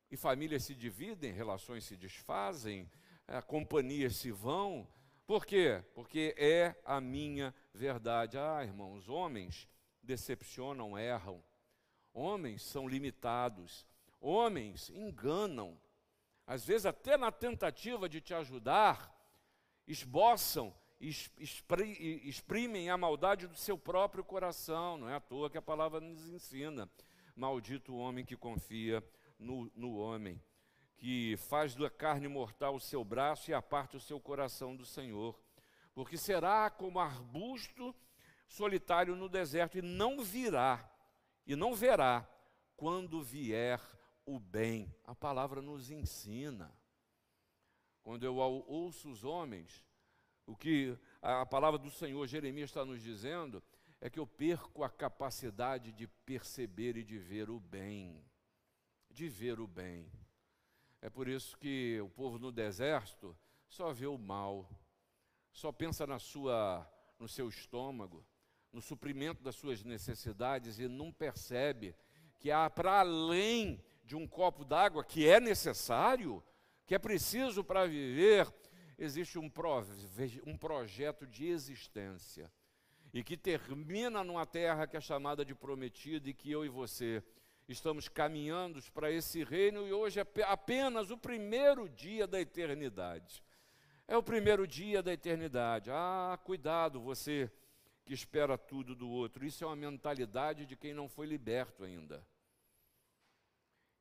E 0.10 0.18
famílias 0.18 0.64
se 0.64 0.76
dividem, 0.76 1.32
relações 1.32 1.86
se 1.86 1.98
desfazem, 1.98 2.90
é, 3.28 3.42
companhias 3.42 4.16
se 4.16 4.32
vão. 4.32 4.88
Por 5.26 5.46
quê? 5.46 5.84
Porque 5.96 6.36
é 6.38 6.76
a 6.86 7.02
minha 7.02 7.54
verdade. 7.74 8.38
Ah, 8.38 8.64
irmãos, 8.64 9.10
homens 9.10 9.68
decepcionam, 10.04 10.98
erram. 10.98 11.44
Homens 12.14 12.62
são 12.62 12.88
limitados. 12.88 13.88
Homens 14.20 14.90
enganam. 14.92 15.80
Às 16.46 16.66
vezes, 16.66 16.86
até 16.86 17.18
na 17.18 17.32
tentativa 17.32 18.10
de 18.10 18.20
te 18.20 18.34
ajudar, 18.34 19.14
esboçam, 19.88 20.74
exprimem 21.00 22.90
a 22.90 22.98
maldade 22.98 23.48
do 23.48 23.56
seu 23.56 23.78
próprio 23.78 24.24
coração. 24.24 24.98
Não 24.98 25.10
é 25.10 25.16
à 25.16 25.20
toa 25.20 25.50
que 25.50 25.58
a 25.58 25.62
palavra 25.62 26.00
nos 26.00 26.28
ensina. 26.28 26.90
Maldito 27.36 27.94
o 27.94 27.98
homem 27.98 28.26
que 28.26 28.36
confia 28.36 29.04
no, 29.40 29.72
no 29.76 29.98
homem, 29.98 30.42
que 30.98 31.36
faz 31.38 31.76
da 31.76 31.90
carne 31.90 32.28
mortal 32.28 32.76
o 32.76 32.80
seu 32.80 33.04
braço 33.04 33.50
e 33.50 33.54
aparta 33.54 33.98
o 33.98 34.02
seu 34.02 34.20
coração 34.20 34.76
do 34.76 34.86
Senhor. 34.86 35.40
Porque 35.94 36.18
será 36.18 36.70
como 36.70 37.00
arbusto 37.00 37.96
solitário 38.48 39.16
no 39.16 39.28
deserto 39.28 39.78
e 39.78 39.82
não 39.82 40.22
virá, 40.24 40.90
e 41.46 41.56
não 41.56 41.74
verá 41.74 42.28
quando 42.76 43.22
vier 43.22 43.80
o 44.26 44.40
bem. 44.40 44.94
A 45.06 45.16
palavra 45.16 45.62
nos 45.62 45.90
ensina. 45.90 46.72
Quando 48.02 48.24
eu 48.24 48.36
ouço 48.36 49.10
os 49.10 49.24
homens, 49.24 49.86
o 50.46 50.56
que 50.56 50.98
a 51.22 51.46
palavra 51.46 51.80
do 51.80 51.90
Senhor 51.90 52.28
Jeremias 52.28 52.70
está 52.70 52.84
nos 52.84 53.02
dizendo 53.02 53.64
é 54.02 54.10
que 54.10 54.20
eu 54.20 54.28
perco 54.28 54.84
a 54.84 54.90
capacidade 54.90 55.94
de 55.94 56.08
perceber 56.08 56.98
e 56.98 57.04
de 57.04 57.18
ver 57.18 57.50
o 57.50 57.60
bem 57.60 58.24
de 59.14 59.30
ver 59.30 59.60
o 59.60 59.68
bem. 59.68 60.12
É 61.02 61.10
por 61.10 61.28
isso 61.28 61.58
que 61.58 62.02
o 62.02 62.10
povo 62.10 62.40
no 62.40 62.52
deserto 62.52 63.38
só 63.68 63.94
vê 63.94 64.08
o 64.08 64.18
mal, 64.18 64.70
só 65.52 65.72
pensa 65.72 66.08
na 66.08 66.18
sua, 66.18 66.90
no 67.20 67.28
seu 67.28 67.48
estômago, 67.48 68.26
no 68.72 68.82
suprimento 68.82 69.44
das 69.44 69.56
suas 69.56 69.84
necessidades 69.84 70.80
e 70.80 70.88
não 70.88 71.12
percebe 71.12 71.96
que 72.40 72.50
há 72.50 72.70
para 72.70 73.02
além 73.02 73.84
de 74.04 74.16
um 74.16 74.28
copo 74.28 74.66
d'água 74.66 75.04
que 75.04 75.28
é 75.28 75.40
necessário, 75.40 76.44
que 76.86 76.94
é 76.94 77.00
preciso 77.00 77.64
para 77.64 77.86
viver, 77.86 78.52
existe 78.98 79.40
um, 79.40 79.52
um 80.46 80.58
projeto 80.58 81.26
de 81.26 81.48
existência 81.48 82.52
e 83.14 83.24
que 83.24 83.38
termina 83.38 84.24
numa 84.24 84.46
terra 84.46 84.88
que 84.88 84.98
é 84.98 85.02
chamada 85.02 85.46
de 85.46 85.54
prometida 85.54 86.30
e 86.30 86.34
que 86.34 86.52
eu 86.52 86.66
e 86.66 86.70
você 86.70 87.24
estamos 87.68 88.10
caminhando 88.10 88.82
para 88.92 89.12
esse 89.12 89.44
reino 89.44 89.88
e 89.88 89.94
hoje 89.94 90.20
é 90.20 90.44
apenas 90.44 91.12
o 91.12 91.18
primeiro 91.18 91.88
dia 91.88 92.28
da 92.28 92.42
eternidade. 92.42 93.44
É 94.08 94.18
o 94.18 94.24
primeiro 94.24 94.68
dia 94.68 95.02
da 95.02 95.14
eternidade. 95.14 95.90
Ah, 95.92 96.38
cuidado, 96.44 97.00
você 97.00 97.50
que 98.04 98.14
espera 98.14 98.58
tudo 98.58 98.96
do 98.96 99.10
outro. 99.10 99.46
Isso 99.46 99.64
é 99.64 99.68
uma 99.68 99.76
mentalidade 99.76 100.66
de 100.66 100.76
quem 100.76 100.94
não 100.94 101.08
foi 101.08 101.26
liberto 101.26 101.84
ainda. 101.84 102.26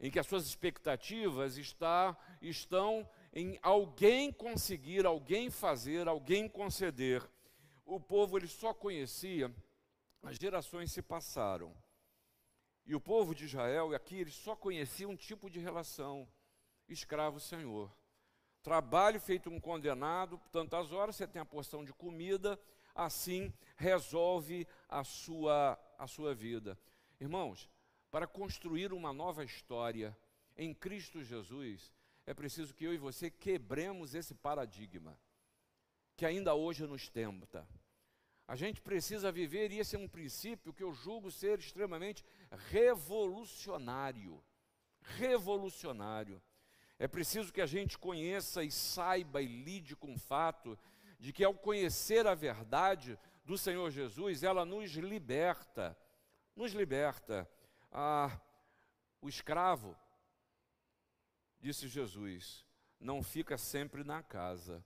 Em 0.02 0.10
que 0.10 0.18
as 0.18 0.26
suas 0.26 0.44
expectativas 0.44 1.56
está, 1.56 2.16
estão 2.42 3.08
em 3.32 3.58
alguém 3.62 4.32
conseguir, 4.32 5.06
alguém 5.06 5.48
fazer, 5.48 6.08
alguém 6.08 6.48
conceder. 6.48 7.22
O 7.86 8.00
povo 8.00 8.36
ele 8.36 8.48
só 8.48 8.74
conhecia, 8.74 9.54
as 10.22 10.36
gerações 10.36 10.90
se 10.90 11.00
passaram. 11.00 11.72
E 12.84 12.96
o 12.96 13.00
povo 13.00 13.32
de 13.32 13.44
Israel, 13.44 13.94
aqui, 13.94 14.16
eles 14.16 14.34
só 14.34 14.56
conheciam 14.56 15.12
um 15.12 15.16
tipo 15.16 15.48
de 15.48 15.60
relação: 15.60 16.28
escravo-senhor. 16.88 17.90
Trabalho 18.62 19.20
feito 19.20 19.50
um 19.50 19.60
condenado, 19.60 20.40
tantas 20.50 20.92
horas 20.92 21.16
você 21.16 21.26
tem 21.26 21.40
a 21.40 21.44
porção 21.44 21.84
de 21.84 21.92
comida, 21.92 22.58
assim 22.94 23.52
resolve 23.76 24.66
a 24.88 25.02
sua, 25.04 25.78
a 25.98 26.06
sua 26.06 26.34
vida. 26.34 26.78
Irmãos, 27.20 27.68
para 28.12 28.26
construir 28.26 28.92
uma 28.92 29.10
nova 29.10 29.42
história 29.42 30.14
em 30.54 30.74
Cristo 30.74 31.24
Jesus, 31.24 31.94
é 32.26 32.34
preciso 32.34 32.74
que 32.74 32.84
eu 32.84 32.92
e 32.92 32.98
você 32.98 33.30
quebremos 33.30 34.14
esse 34.14 34.34
paradigma 34.34 35.18
que 36.14 36.26
ainda 36.26 36.54
hoje 36.54 36.86
nos 36.86 37.08
tenta. 37.08 37.66
A 38.46 38.54
gente 38.54 38.82
precisa 38.82 39.32
viver, 39.32 39.72
e 39.72 39.78
esse 39.78 39.96
é 39.96 39.98
um 39.98 40.06
princípio 40.06 40.74
que 40.74 40.82
eu 40.82 40.92
julgo 40.92 41.30
ser 41.30 41.58
extremamente 41.58 42.22
revolucionário. 42.68 44.44
Revolucionário. 45.00 46.40
É 46.98 47.08
preciso 47.08 47.50
que 47.50 47.62
a 47.62 47.66
gente 47.66 47.96
conheça 47.96 48.62
e 48.62 48.70
saiba 48.70 49.40
e 49.40 49.46
lide 49.46 49.96
com 49.96 50.12
o 50.12 50.18
fato 50.18 50.78
de 51.18 51.32
que 51.32 51.42
ao 51.42 51.54
conhecer 51.54 52.26
a 52.26 52.34
verdade 52.34 53.18
do 53.42 53.56
Senhor 53.56 53.90
Jesus, 53.90 54.42
ela 54.42 54.66
nos 54.66 54.90
liberta. 54.90 55.96
Nos 56.54 56.72
liberta. 56.72 57.48
Ah, 57.92 58.40
o 59.20 59.28
escravo, 59.28 59.94
disse 61.60 61.86
Jesus, 61.86 62.66
não 62.98 63.22
fica 63.22 63.58
sempre 63.58 64.02
na 64.02 64.22
casa. 64.22 64.84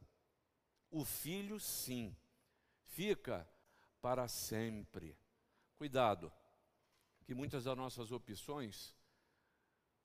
O 0.91 1.05
filho, 1.05 1.61
sim, 1.61 2.15
fica 2.83 3.49
para 4.01 4.27
sempre. 4.27 5.17
Cuidado 5.77 6.33
que 7.25 7.35
muitas 7.35 7.65
das 7.65 7.77
nossas 7.77 8.13
opções 8.13 8.95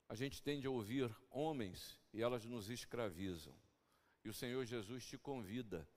a 0.07 0.15
gente 0.15 0.41
tende 0.41 0.67
a 0.67 0.71
ouvir 0.71 1.15
homens 1.29 1.97
e 2.13 2.21
elas 2.21 2.45
nos 2.45 2.69
escravizam. 2.69 3.55
E 4.23 4.29
o 4.29 4.33
Senhor 4.33 4.65
Jesus 4.65 5.05
te 5.05 5.17
convida 5.17 5.87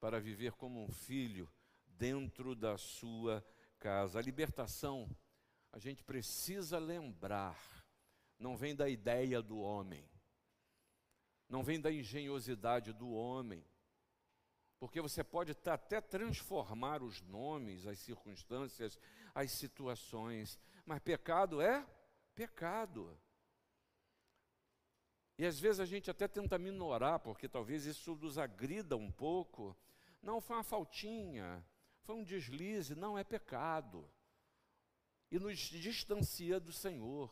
para 0.00 0.18
viver 0.18 0.52
como 0.52 0.82
um 0.82 0.90
filho 0.90 1.48
dentro 1.86 2.54
da 2.54 2.76
sua 2.76 3.44
casa. 3.78 4.18
A 4.18 4.22
libertação, 4.22 5.08
a 5.72 5.78
gente 5.78 6.02
precisa 6.02 6.78
lembrar, 6.78 7.58
não 8.38 8.56
vem 8.56 8.74
da 8.74 8.88
ideia 8.88 9.40
do 9.40 9.58
homem, 9.58 10.08
não 11.48 11.62
vem 11.62 11.80
da 11.80 11.92
engenhosidade 11.92 12.92
do 12.92 13.10
homem, 13.10 13.64
porque 14.78 15.00
você 15.00 15.22
pode 15.22 15.52
até 15.66 16.00
transformar 16.00 17.02
os 17.02 17.20
nomes, 17.22 17.86
as 17.86 17.98
circunstâncias, 17.98 18.98
as 19.34 19.52
situações, 19.52 20.58
mas 20.86 21.00
pecado 21.00 21.60
é 21.60 21.86
pecado. 22.34 23.20
E 25.36 25.44
às 25.46 25.58
vezes 25.58 25.80
a 25.80 25.86
gente 25.86 26.10
até 26.10 26.26
tenta 26.26 26.58
minorar, 26.58 27.20
porque 27.20 27.48
talvez 27.48 27.84
isso 27.86 28.14
nos 28.16 28.38
agrida 28.38 28.96
um 28.96 29.10
pouco. 29.10 29.76
Não, 30.22 30.40
foi 30.40 30.56
uma 30.56 30.62
faltinha, 30.62 31.64
foi 32.02 32.14
um 32.14 32.24
deslize, 32.24 32.94
não 32.94 33.16
é 33.16 33.24
pecado. 33.24 34.08
E 35.30 35.38
nos 35.38 35.58
distancia 35.58 36.58
do 36.58 36.72
Senhor. 36.72 37.30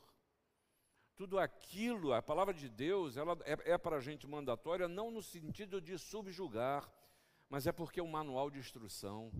Tudo 1.16 1.38
aquilo, 1.38 2.12
a 2.12 2.22
palavra 2.22 2.54
de 2.54 2.68
Deus, 2.68 3.16
ela 3.16 3.36
é, 3.44 3.72
é 3.72 3.78
para 3.78 3.96
a 3.96 4.00
gente 4.00 4.26
mandatória, 4.26 4.86
não 4.86 5.10
no 5.10 5.22
sentido 5.22 5.80
de 5.80 5.98
subjugar, 5.98 6.88
mas 7.48 7.66
é 7.66 7.72
porque 7.72 7.98
é 7.98 8.02
um 8.02 8.10
manual 8.10 8.50
de 8.50 8.58
instrução 8.58 9.32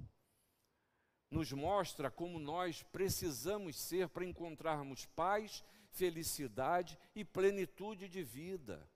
nos 1.31 1.53
mostra 1.53 2.11
como 2.11 2.39
nós 2.39 2.83
precisamos 2.85 3.77
ser 3.77 4.09
para 4.09 4.25
encontrarmos 4.25 5.07
paz, 5.07 5.65
felicidade 5.91 6.99
e 7.15 7.25
plenitude 7.25 8.09
de 8.09 8.23
vida. 8.23 8.89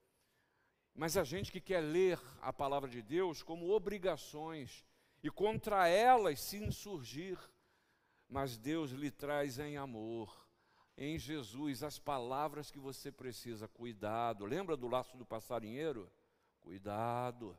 Mas 0.94 1.16
a 1.16 1.25
gente 1.25 1.51
que 1.51 1.61
quer 1.61 1.81
ler 1.81 2.18
a 2.40 2.53
palavra 2.53 2.88
de 2.88 3.03
Deus 3.03 3.42
como 3.42 3.70
obrigações 3.70 4.85
e 5.22 5.31
contra 5.31 5.88
elas 5.88 6.40
se 6.40 6.59
insurgir, 6.59 7.38
mas 8.33 8.57
Deus 8.57 8.92
lhe 8.92 9.11
traz 9.11 9.59
em 9.59 9.77
amor, 9.77 10.49
em 10.97 11.18
Jesus, 11.18 11.83
as 11.83 11.99
palavras 11.99 12.71
que 12.71 12.79
você 12.79 13.12
precisa. 13.12 13.68
Cuidado. 13.68 14.47
Lembra 14.47 14.75
do 14.75 14.88
laço 14.88 15.18
do 15.18 15.27
passarinheiro? 15.27 16.11
Cuidado. 16.59 17.59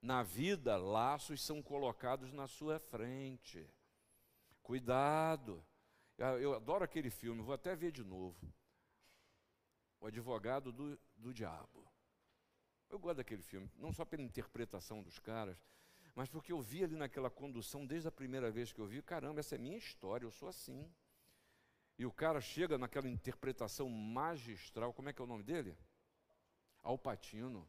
Na 0.00 0.22
vida, 0.22 0.78
laços 0.78 1.42
são 1.42 1.62
colocados 1.62 2.32
na 2.32 2.46
sua 2.46 2.78
frente. 2.78 3.68
Cuidado. 4.62 5.62
Eu 6.40 6.54
adoro 6.54 6.82
aquele 6.82 7.10
filme, 7.10 7.42
vou 7.42 7.54
até 7.54 7.76
ver 7.76 7.92
de 7.92 8.02
novo. 8.02 8.50
O 10.00 10.06
advogado 10.06 10.72
do, 10.72 10.98
do 11.14 11.34
diabo. 11.34 11.86
Eu 12.88 12.98
gosto 12.98 13.18
daquele 13.18 13.42
filme, 13.42 13.70
não 13.76 13.92
só 13.92 14.06
pela 14.06 14.22
interpretação 14.22 15.02
dos 15.02 15.18
caras, 15.18 15.62
mas 16.18 16.28
porque 16.28 16.50
eu 16.50 16.60
vi 16.60 16.82
ali 16.82 16.96
naquela 16.96 17.30
condução, 17.30 17.86
desde 17.86 18.08
a 18.08 18.10
primeira 18.10 18.50
vez 18.50 18.72
que 18.72 18.80
eu 18.80 18.86
vi, 18.88 19.00
caramba, 19.00 19.38
essa 19.38 19.54
é 19.54 19.58
minha 19.58 19.76
história, 19.76 20.26
eu 20.26 20.32
sou 20.32 20.48
assim. 20.48 20.84
E 21.96 22.04
o 22.04 22.10
cara 22.10 22.40
chega 22.40 22.76
naquela 22.76 23.08
interpretação 23.08 23.88
magistral, 23.88 24.92
como 24.92 25.08
é 25.08 25.12
que 25.12 25.22
é 25.22 25.24
o 25.24 25.28
nome 25.28 25.44
dele? 25.44 25.78
Alpatino. 26.82 27.64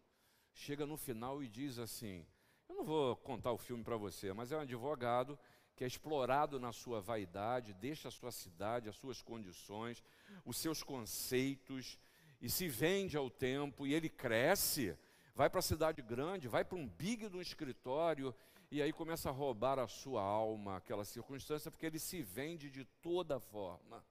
Chega 0.51 0.83
no 0.83 0.97
final 0.97 1.43
e 1.43 1.47
diz 1.47 1.77
assim: 1.77 2.25
Eu 2.67 2.73
não 2.73 2.83
vou 2.83 3.15
contar 3.17 3.51
o 3.51 3.57
filme 3.59 3.83
para 3.83 3.97
você, 3.97 4.33
mas 4.33 4.51
é 4.51 4.57
um 4.57 4.61
advogado 4.61 5.37
que 5.75 5.83
é 5.83 5.87
explorado 5.87 6.59
na 6.59 6.71
sua 6.71 6.99
vaidade, 6.99 7.75
deixa 7.75 8.07
a 8.07 8.11
sua 8.11 8.31
cidade, 8.31 8.89
as 8.89 8.95
suas 8.95 9.21
condições, 9.21 10.03
os 10.43 10.57
seus 10.57 10.81
conceitos, 10.81 11.99
e 12.41 12.49
se 12.49 12.67
vende 12.67 13.15
ao 13.15 13.29
tempo, 13.29 13.85
e 13.85 13.93
ele 13.93 14.09
cresce, 14.09 14.97
vai 15.33 15.49
para 15.49 15.59
a 15.59 15.63
cidade 15.63 16.01
grande, 16.01 16.47
vai 16.47 16.63
para 16.63 16.77
um 16.77 16.87
big 16.87 17.27
do 17.27 17.41
escritório, 17.41 18.35
e 18.71 18.81
aí 18.81 18.93
começa 18.93 19.29
a 19.29 19.31
roubar 19.31 19.79
a 19.79 19.87
sua 19.87 20.21
alma, 20.21 20.77
aquela 20.77 21.03
circunstância, 21.03 21.71
porque 21.71 21.85
ele 21.85 21.99
se 21.99 22.21
vende 22.21 22.69
de 22.69 22.85
toda 22.85 23.39
forma. 23.39 24.03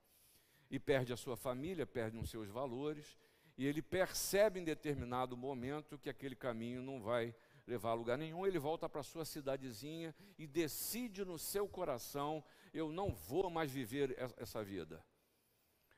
E 0.70 0.78
perde 0.78 1.12
a 1.12 1.16
sua 1.16 1.36
família, 1.36 1.86
perde 1.86 2.16
os 2.18 2.28
seus 2.28 2.48
valores, 2.48 3.18
e 3.56 3.66
ele 3.66 3.82
percebe 3.82 4.60
em 4.60 4.64
determinado 4.64 5.36
momento 5.36 5.98
que 5.98 6.10
aquele 6.10 6.36
caminho 6.36 6.82
não 6.82 7.00
vai 7.00 7.34
levar 7.66 7.90
a 7.90 7.94
lugar 7.94 8.16
nenhum, 8.16 8.46
ele 8.46 8.58
volta 8.58 8.88
para 8.88 9.02
sua 9.02 9.24
cidadezinha 9.24 10.14
e 10.38 10.46
decide 10.46 11.24
no 11.24 11.38
seu 11.38 11.68
coração: 11.68 12.42
eu 12.72 12.90
não 12.90 13.14
vou 13.14 13.50
mais 13.50 13.70
viver 13.70 14.16
essa 14.38 14.64
vida. 14.64 15.04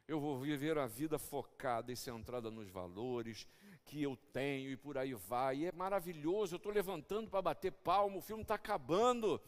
Eu 0.08 0.18
vou 0.18 0.40
viver 0.40 0.76
a 0.76 0.88
vida 0.88 1.18
focada 1.18 1.92
e 1.92 1.96
centrada 1.96 2.50
nos 2.50 2.68
valores 2.68 3.46
que 3.90 4.00
eu 4.00 4.16
tenho 4.32 4.70
e 4.70 4.76
por 4.76 4.96
aí 4.96 5.14
vai. 5.14 5.56
E 5.56 5.66
é 5.66 5.72
maravilhoso, 5.72 6.54
eu 6.54 6.58
estou 6.58 6.70
levantando 6.70 7.28
para 7.28 7.42
bater 7.42 7.72
palmo, 7.72 8.18
o 8.18 8.22
filme 8.22 8.42
está 8.42 8.54
acabando. 8.54 9.40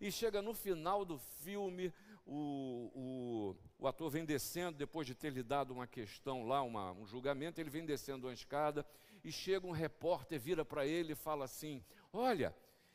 E 0.00 0.12
chega 0.12 0.40
no 0.40 0.54
final 0.54 1.04
do 1.04 1.18
filme, 1.18 1.92
o, 2.24 2.92
o, 2.94 3.56
o, 3.80 3.88
ator 3.88 4.08
vem 4.08 4.24
descendo, 4.24 4.78
depois 4.78 5.04
de 5.04 5.16
ter 5.16 5.32
lhe 5.32 5.42
dado 5.42 5.72
uma 5.72 5.88
questão 5.88 6.46
lá, 6.46 6.62
uma, 6.62 6.92
um 6.92 7.04
julgamento, 7.04 7.60
ele 7.60 7.70
vem 7.70 7.84
descendo 7.84 8.28
uma 8.28 8.32
escada 8.32 8.86
e 9.24 9.32
chega 9.32 9.66
um 9.66 9.72
repórter, 9.72 10.38
vira 10.38 10.64
para 10.64 10.86
ele 10.86 11.14
e 11.14 11.16
fala 11.16 11.44
assim: 11.46 11.82
Olha, 12.12 12.54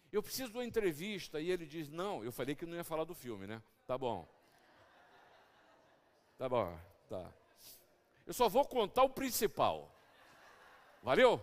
eu 0.09 0.23
preciso 0.23 0.51
de 0.51 0.57
uma 0.57 0.63
entrevista. 0.65 1.41
E 1.41 1.51
ele 1.51 1.65
diz: 1.65 1.89
Não, 1.89 2.23
eu 2.23 2.31
falei 2.31 2.55
que 2.55 2.65
não 2.65 2.77
ia 2.77 2.83
falar 2.85 3.03
do 3.03 3.13
filme, 3.13 3.45
né? 3.45 3.61
Tá 3.85 3.97
bom. 3.97 4.25
Tá 6.37 6.47
bom, 6.47 6.79
tá. 7.09 7.29
Eu 8.25 8.33
só 8.33 8.47
vou 8.47 8.63
contar 8.63 9.03
o 9.03 9.09
principal. 9.09 9.92
Valeu? 11.03 11.39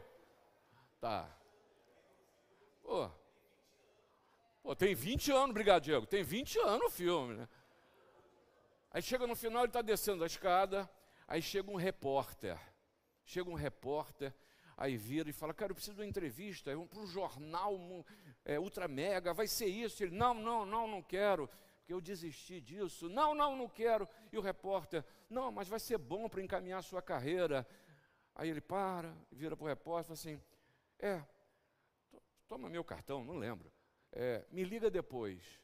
Tá. 1.00 1.30
Pô, 2.82 3.08
Pô, 4.62 4.74
tem 4.74 4.94
20 4.94 5.30
anos, 5.30 5.50
obrigado, 5.50 5.84
Diego. 5.84 6.06
Tem 6.06 6.24
20 6.24 6.58
anos 6.58 6.86
o 6.86 6.90
filme, 6.90 7.34
né? 7.34 7.48
Aí 8.90 9.00
chega 9.00 9.26
no 9.26 9.36
final, 9.36 9.62
ele 9.62 9.68
está 9.68 9.80
descendo 9.80 10.24
a 10.24 10.26
escada, 10.26 10.90
aí 11.28 11.40
chega 11.40 11.70
um 11.70 11.76
repórter. 11.76 12.58
Chega 13.24 13.48
um 13.48 13.54
repórter 13.54 14.34
Aí 14.80 14.96
vira 14.96 15.28
e 15.28 15.32
fala, 15.32 15.52
cara, 15.52 15.72
eu 15.72 15.74
preciso 15.74 15.96
de 15.96 16.00
uma 16.00 16.08
entrevista, 16.08 16.70
para 16.88 17.00
o 17.00 17.06
jornal 17.06 17.78
é, 18.46 18.58
Ultra 18.58 18.88
Mega, 18.88 19.34
vai 19.34 19.46
ser 19.46 19.66
isso. 19.66 20.02
Ele, 20.02 20.16
não, 20.16 20.32
não, 20.32 20.64
não, 20.64 20.88
não 20.88 21.02
quero, 21.02 21.50
porque 21.76 21.92
eu 21.92 22.00
desisti 22.00 22.62
disso. 22.62 23.06
Não, 23.06 23.34
não, 23.34 23.54
não 23.54 23.68
quero. 23.68 24.08
E 24.32 24.38
o 24.38 24.40
repórter, 24.40 25.04
não, 25.28 25.52
mas 25.52 25.68
vai 25.68 25.78
ser 25.78 25.98
bom 25.98 26.30
para 26.30 26.40
encaminhar 26.40 26.78
a 26.78 26.82
sua 26.82 27.02
carreira. 27.02 27.66
Aí 28.34 28.48
ele 28.48 28.60
para, 28.60 29.14
vira 29.30 29.56
para 29.56 29.64
o 29.64 29.68
repórter 29.68 30.04
e 30.04 30.06
fala 30.06 30.14
assim, 30.14 30.42
é, 30.98 31.22
toma 32.48 32.68
meu 32.68 32.84
cartão, 32.84 33.24
não 33.24 33.36
lembro. 33.36 33.70
É, 34.12 34.46
me 34.50 34.64
liga 34.64 34.90
depois. 34.90 35.60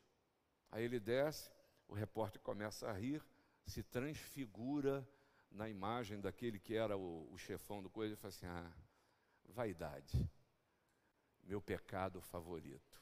Aí 0.70 0.84
ele 0.84 1.00
desce, 1.00 1.50
o 1.88 1.94
repórter 1.94 2.40
começa 2.40 2.88
a 2.88 2.92
rir, 2.92 3.24
se 3.64 3.82
transfigura 3.82 5.06
na 5.50 5.68
imagem 5.68 6.20
daquele 6.20 6.58
que 6.58 6.74
era 6.74 6.96
o, 6.96 7.32
o 7.32 7.38
chefão 7.38 7.82
do 7.82 7.88
coisa 7.88 8.14
e 8.14 8.16
fala 8.16 8.28
assim: 8.28 8.46
Ah, 8.46 8.72
vaidade, 9.44 10.28
meu 11.42 11.60
pecado 11.60 12.20
favorito. 12.20 13.00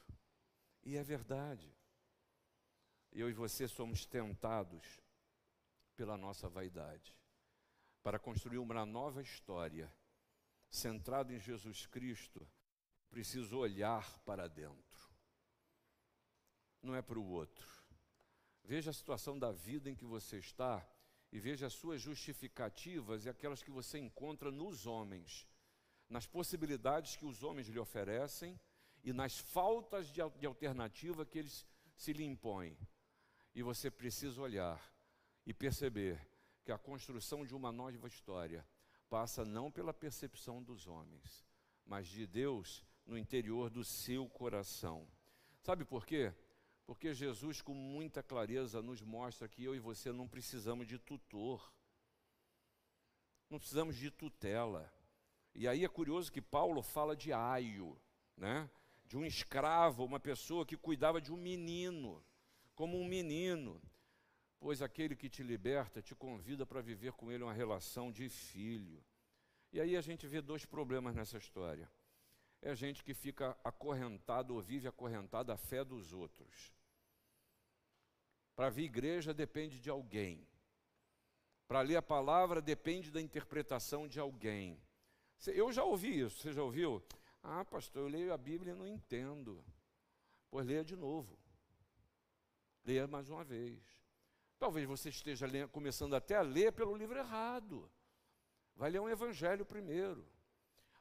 E 0.83 0.97
é 0.97 1.03
verdade. 1.03 1.75
Eu 3.11 3.31
e 3.31 3.33
você 3.33 3.69
somos 3.69 4.05
tentados 4.05 5.01
pela 5.97 6.17
nossa 6.17 6.49
vaidade 6.49 7.17
para 8.05 8.21
construir 8.21 8.59
uma 8.59 8.87
nova 8.87 9.21
história 9.21 9.93
centrada 10.71 11.33
em 11.33 11.41
Jesus 11.41 11.87
Cristo. 11.87 12.47
Preciso 13.11 13.59
olhar 13.59 14.19
para 14.21 14.49
dentro, 14.49 15.11
não 16.81 16.95
é 16.95 17.03
para 17.03 17.19
o 17.19 17.29
outro. 17.29 17.67
Veja 18.63 18.91
a 18.91 18.95
situação 18.95 19.37
da 19.39 19.51
vida 19.51 19.91
em 19.91 19.97
que 19.97 20.05
você 20.05 20.39
está 20.39 20.87
e 21.33 21.41
veja 21.41 21.67
as 21.67 21.73
suas 21.73 22.01
justificativas 22.01 23.25
e 23.25 23.29
aquelas 23.29 23.63
que 23.63 23.71
você 23.71 23.99
encontra 23.99 24.53
nos 24.53 24.87
homens 24.87 25.49
nas 26.09 26.27
possibilidades 26.27 27.17
que 27.17 27.25
os 27.25 27.43
homens 27.43 27.69
lhe 27.69 27.79
oferecem 27.79 28.59
e 29.03 29.13
nas 29.13 29.39
faltas 29.39 30.09
de, 30.13 30.21
alternativa 30.21 31.27
que 31.27 31.39
eles 31.39 31.67
se 31.97 32.13
lhe 32.13 32.25
impõem. 32.25 32.77
E 33.55 33.63
você 33.63 33.91
precisa 33.91 34.41
olhar 34.41 34.81
e 35.47 35.53
perceber 35.53 36.34
que 36.65 36.73
a 36.73 36.79
construção 36.79 37.45
de 37.45 37.55
uma 37.55 37.71
nova 37.71 38.09
história 38.09 38.67
passa 39.09 39.45
não 39.45 39.71
pela 39.71 39.93
percepção 39.93 40.63
dos 40.63 40.87
homens, 40.87 41.47
mas 41.85 42.09
de 42.09 42.27
Deus 42.27 42.85
no 43.07 43.19
interior 43.19 43.69
do 43.71 43.85
seu 43.85 44.29
coração. 44.29 45.07
Sabe 45.61 45.85
por 45.85 46.07
quê? 46.07 46.33
Porque 46.87 47.15
Jesus, 47.15 47.63
com 47.63 47.75
muita 47.75 48.23
clareza, 48.23 48.83
nos 48.83 49.03
mostra 49.03 49.49
que 49.49 49.63
eu 49.63 49.75
e 49.75 49.79
você 49.79 50.13
não 50.13 50.27
precisamos 50.27 50.87
de 50.87 50.99
tutor, 50.99 51.73
não 53.49 53.59
precisamos 53.59 53.97
de 53.97 54.11
tutela. 54.11 54.93
E 55.55 55.69
aí 55.69 55.85
é 55.85 55.89
curioso 55.89 56.33
que 56.33 56.43
Paulo 56.43 56.83
fala 56.83 57.15
de 57.15 57.33
aio, 57.33 58.01
né? 58.37 58.69
de 59.07 59.17
um 59.17 59.25
escravo, 59.25 60.05
uma 60.05 60.19
pessoa 60.19 60.67
que 60.67 60.77
cuidava 60.77 61.21
de 61.21 61.33
um 61.33 61.37
menino, 61.37 62.25
como 62.75 62.99
um 62.99 63.07
menino. 63.07 63.81
Pois 64.65 64.81
aquele 64.81 65.15
que 65.15 65.29
te 65.29 65.43
liberta 65.43 66.01
te 66.01 66.15
convida 66.15 66.65
para 66.65 66.81
viver 66.81 67.13
com 67.13 67.31
ele 67.31 67.45
uma 67.45 67.53
relação 67.53 68.11
de 68.11 68.31
filho. 68.31 69.05
E 69.71 69.79
aí 69.79 69.95
a 69.95 70.01
gente 70.01 70.27
vê 70.27 70.41
dois 70.41 70.65
problemas 70.65 71.15
nessa 71.15 71.37
história. 71.37 71.87
É 72.63 72.75
gente 72.75 73.05
que 73.05 73.13
fica 73.13 73.55
acorrentado 73.63 74.55
ou 74.55 74.63
vive 74.63 74.89
acorrentado 74.89 75.53
à 75.53 75.57
fé 75.59 75.85
dos 75.85 76.15
outros. 76.15 76.73
Para 78.57 78.71
vir 78.71 78.85
igreja 78.85 79.35
depende 79.35 79.79
de 79.79 79.91
alguém. 79.91 80.49
Para 81.69 81.83
ler 81.83 81.97
a 81.97 82.03
palavra 82.03 82.63
depende 82.63 83.11
da 83.11 83.21
interpretação 83.21 84.09
de 84.09 84.19
alguém. 84.19 84.81
Eu 85.49 85.71
já 85.73 85.85
ouvi 85.85 86.21
isso, 86.21 86.39
você 86.39 86.55
já 86.55 86.63
ouviu? 86.63 87.05
Ah, 87.43 87.67
pastor, 87.67 88.05
eu 88.05 88.09
leio 88.09 88.33
a 88.33 88.39
Bíblia 88.39 88.73
e 88.73 88.77
não 88.77 88.87
entendo. 88.87 89.63
Pois 90.51 90.67
leia 90.67 90.83
de 90.83 90.97
novo. 90.97 91.39
Leia 92.83 93.07
mais 93.07 93.29
uma 93.29 93.45
vez. 93.45 93.94
Talvez 94.65 94.89
você 94.89 95.11
esteja 95.11 95.47
começando 95.69 96.17
até 96.17 96.37
a 96.37 96.41
ler 96.41 96.73
pelo 96.73 96.97
livro 96.97 97.19
errado. 97.19 97.87
Vai 98.75 98.89
ler 98.89 98.99
um 98.99 99.11
evangelho 99.11 99.63
primeiro. 99.63 100.27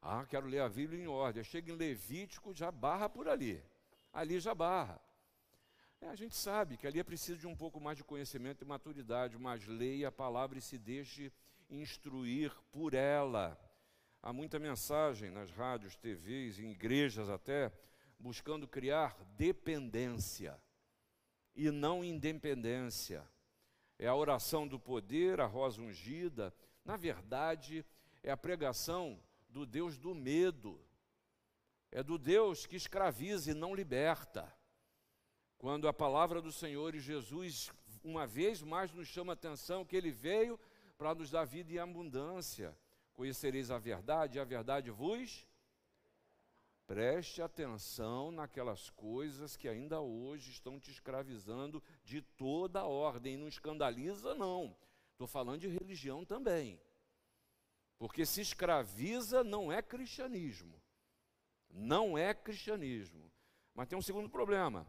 Ah, 0.01 0.25
quero 0.25 0.47
ler 0.47 0.59
a 0.59 0.67
Bíblia 0.67 1.01
em 1.01 1.07
ordem. 1.07 1.45
Chega 1.45 1.71
em 1.71 1.75
Levítico, 1.77 2.53
já 2.53 2.69
barra 2.69 3.07
por 3.07 3.25
ali. 3.25 3.63
Ali 4.11 4.37
já 4.37 4.53
barra. 4.53 4.99
É, 6.01 6.09
a 6.09 6.15
gente 6.15 6.35
sabe 6.35 6.75
que 6.75 6.85
ali 6.85 6.99
é 6.99 7.05
preciso 7.05 7.39
de 7.39 7.47
um 7.47 7.55
pouco 7.55 7.79
mais 7.79 7.97
de 7.97 8.03
conhecimento 8.03 8.65
e 8.65 8.67
maturidade, 8.67 9.37
mas 9.37 9.65
leia 9.65 10.09
a 10.09 10.11
palavra 10.11 10.59
e 10.59 10.61
se 10.61 10.77
deixe 10.77 11.31
instruir 11.69 12.53
por 12.69 12.93
ela. 12.93 13.57
Há 14.21 14.33
muita 14.33 14.59
mensagem 14.59 15.31
nas 15.31 15.49
rádios, 15.51 15.95
TVs, 15.95 16.59
em 16.59 16.69
igrejas 16.69 17.29
até, 17.29 17.71
buscando 18.19 18.67
criar 18.67 19.15
dependência 19.37 20.61
e 21.55 21.71
não 21.71 22.03
independência. 22.03 23.25
É 24.03 24.07
a 24.09 24.15
oração 24.15 24.67
do 24.67 24.77
poder, 24.77 25.39
a 25.39 25.45
rosa 25.45 25.81
ungida. 25.81 26.53
Na 26.83 26.97
verdade, 26.97 27.85
é 28.21 28.31
a 28.31 28.35
pregação 28.35 29.17
do 29.47 29.65
Deus 29.65 29.97
do 29.97 30.13
medo. 30.13 30.77
É 31.89 32.03
do 32.03 32.17
Deus 32.17 32.65
que 32.65 32.75
escraviza 32.75 33.51
e 33.51 33.53
não 33.53 33.73
liberta. 33.73 34.53
Quando 35.57 35.87
a 35.87 35.93
palavra 35.93 36.41
do 36.41 36.51
Senhor 36.51 36.93
e 36.93 36.99
Jesus, 36.99 37.71
uma 38.03 38.27
vez 38.27 38.61
mais, 38.61 38.91
nos 38.91 39.07
chama 39.07 39.31
a 39.31 39.35
atenção 39.35 39.85
que 39.85 39.95
ele 39.95 40.11
veio 40.11 40.59
para 40.97 41.15
nos 41.15 41.29
dar 41.29 41.45
vida 41.45 41.71
em 41.71 41.77
abundância. 41.77 42.77
Conhecereis 43.13 43.71
a 43.71 43.77
verdade, 43.77 44.37
e 44.37 44.41
a 44.41 44.43
verdade 44.43 44.91
vos. 44.91 45.47
Preste 46.85 47.41
atenção 47.41 48.31
naquelas 48.31 48.89
coisas 48.89 49.55
que 49.55 49.69
ainda 49.69 50.01
hoje 50.01 50.51
estão 50.51 50.79
te 50.79 50.91
escravizando 50.91 51.81
de 52.03 52.21
toda 52.21 52.81
a 52.81 52.87
ordem. 52.87 53.37
Não 53.37 53.47
escandaliza, 53.47 54.35
não. 54.35 54.75
Estou 55.11 55.27
falando 55.27 55.61
de 55.61 55.67
religião 55.67 56.25
também. 56.25 56.79
Porque 57.97 58.25
se 58.25 58.41
escraviza 58.41 59.43
não 59.43 59.71
é 59.71 59.81
cristianismo. 59.81 60.81
Não 61.69 62.17
é 62.17 62.33
cristianismo. 62.33 63.31
Mas 63.73 63.87
tem 63.87 63.97
um 63.97 64.01
segundo 64.01 64.29
problema. 64.29 64.85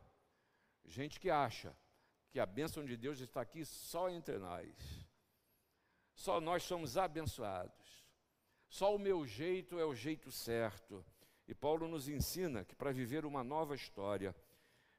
Gente 0.84 1.20
que 1.20 1.30
acha 1.30 1.76
que 2.30 2.40
a 2.40 2.46
bênção 2.46 2.84
de 2.84 2.96
Deus 2.96 3.20
está 3.20 3.40
aqui 3.40 3.64
só 3.64 4.10
entre 4.10 4.36
nós. 4.38 4.74
Só 6.14 6.40
nós 6.40 6.64
somos 6.64 6.96
abençoados. 6.96 8.04
Só 8.68 8.94
o 8.94 8.98
meu 8.98 9.24
jeito 9.24 9.78
é 9.78 9.84
o 9.84 9.94
jeito 9.94 10.32
certo. 10.32 11.04
E 11.46 11.54
Paulo 11.54 11.86
nos 11.86 12.08
ensina 12.08 12.64
que 12.64 12.74
para 12.74 12.92
viver 12.92 13.24
uma 13.26 13.44
nova 13.44 13.74
história 13.74 14.34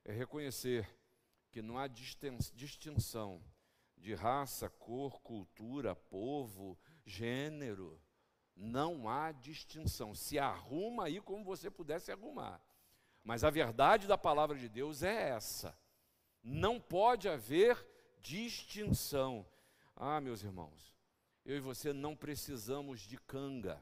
é 0.03 0.11
reconhecer 0.11 0.87
que 1.51 1.61
não 1.61 1.77
há 1.77 1.87
distinção 1.87 3.41
de 3.97 4.13
raça, 4.13 4.69
cor, 4.69 5.21
cultura, 5.21 5.95
povo, 5.95 6.77
gênero. 7.05 7.99
Não 8.55 9.09
há 9.09 9.31
distinção. 9.31 10.13
Se 10.13 10.37
arruma 10.37 11.05
aí 11.05 11.19
como 11.19 11.43
você 11.43 11.71
pudesse 11.71 12.11
arrumar. 12.11 12.61
Mas 13.23 13.43
a 13.43 13.49
verdade 13.49 14.07
da 14.07 14.17
palavra 14.17 14.57
de 14.57 14.69
Deus 14.69 15.01
é 15.01 15.29
essa. 15.29 15.77
Não 16.43 16.79
pode 16.79 17.27
haver 17.27 17.83
distinção. 18.21 19.45
Ah, 19.95 20.21
meus 20.21 20.43
irmãos, 20.43 20.95
eu 21.43 21.57
e 21.57 21.59
você 21.59 21.91
não 21.91 22.15
precisamos 22.15 23.01
de 23.01 23.17
canga, 23.17 23.81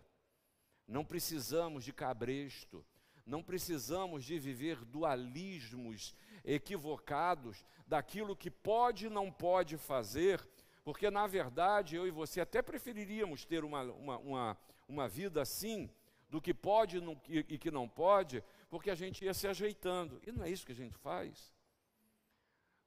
não 0.87 1.03
precisamos 1.03 1.83
de 1.83 1.93
cabresto, 1.93 2.85
não 3.25 3.41
precisamos 3.41 4.25
de 4.25 4.37
viver 4.37 4.83
dualismos 4.83 6.15
equivocados 6.43 7.65
daquilo 7.87 8.35
que 8.35 8.51
pode 8.51 9.05
e 9.05 9.09
não 9.09 9.31
pode 9.31 9.77
fazer, 9.77 10.45
porque 10.83 11.09
na 11.09 11.25
verdade 11.25 11.95
eu 11.95 12.05
e 12.05 12.11
você 12.11 12.41
até 12.41 12.61
preferiríamos 12.61 13.45
ter 13.45 13.63
uma, 13.63 13.83
uma, 13.83 14.17
uma, 14.17 14.57
uma 14.87 15.07
vida 15.07 15.41
assim, 15.41 15.89
do 16.29 16.41
que 16.41 16.53
pode 16.53 16.97
e 17.29 17.57
que 17.59 17.69
não 17.69 17.87
pode, 17.87 18.43
porque 18.67 18.89
a 18.89 18.95
gente 18.95 19.23
ia 19.23 19.35
se 19.35 19.47
ajeitando. 19.47 20.19
E 20.25 20.31
não 20.31 20.43
é 20.43 20.49
isso 20.49 20.65
que 20.65 20.71
a 20.71 20.75
gente 20.75 20.97
faz. 20.97 21.53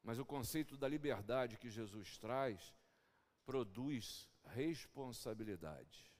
Mas 0.02 0.18
o 0.18 0.24
conceito 0.24 0.76
da 0.76 0.88
liberdade 0.88 1.56
que 1.56 1.70
Jesus 1.70 2.18
traz 2.18 2.74
produz 3.44 4.28
responsabilidade. 4.46 6.10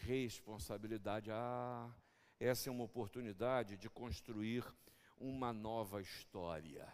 Responsabilidade. 0.00 1.30
Ah, 1.30 1.90
essa 2.38 2.68
é 2.68 2.72
uma 2.72 2.84
oportunidade 2.84 3.76
de 3.76 3.88
construir 3.90 4.64
uma 5.18 5.52
nova 5.52 6.00
história, 6.00 6.90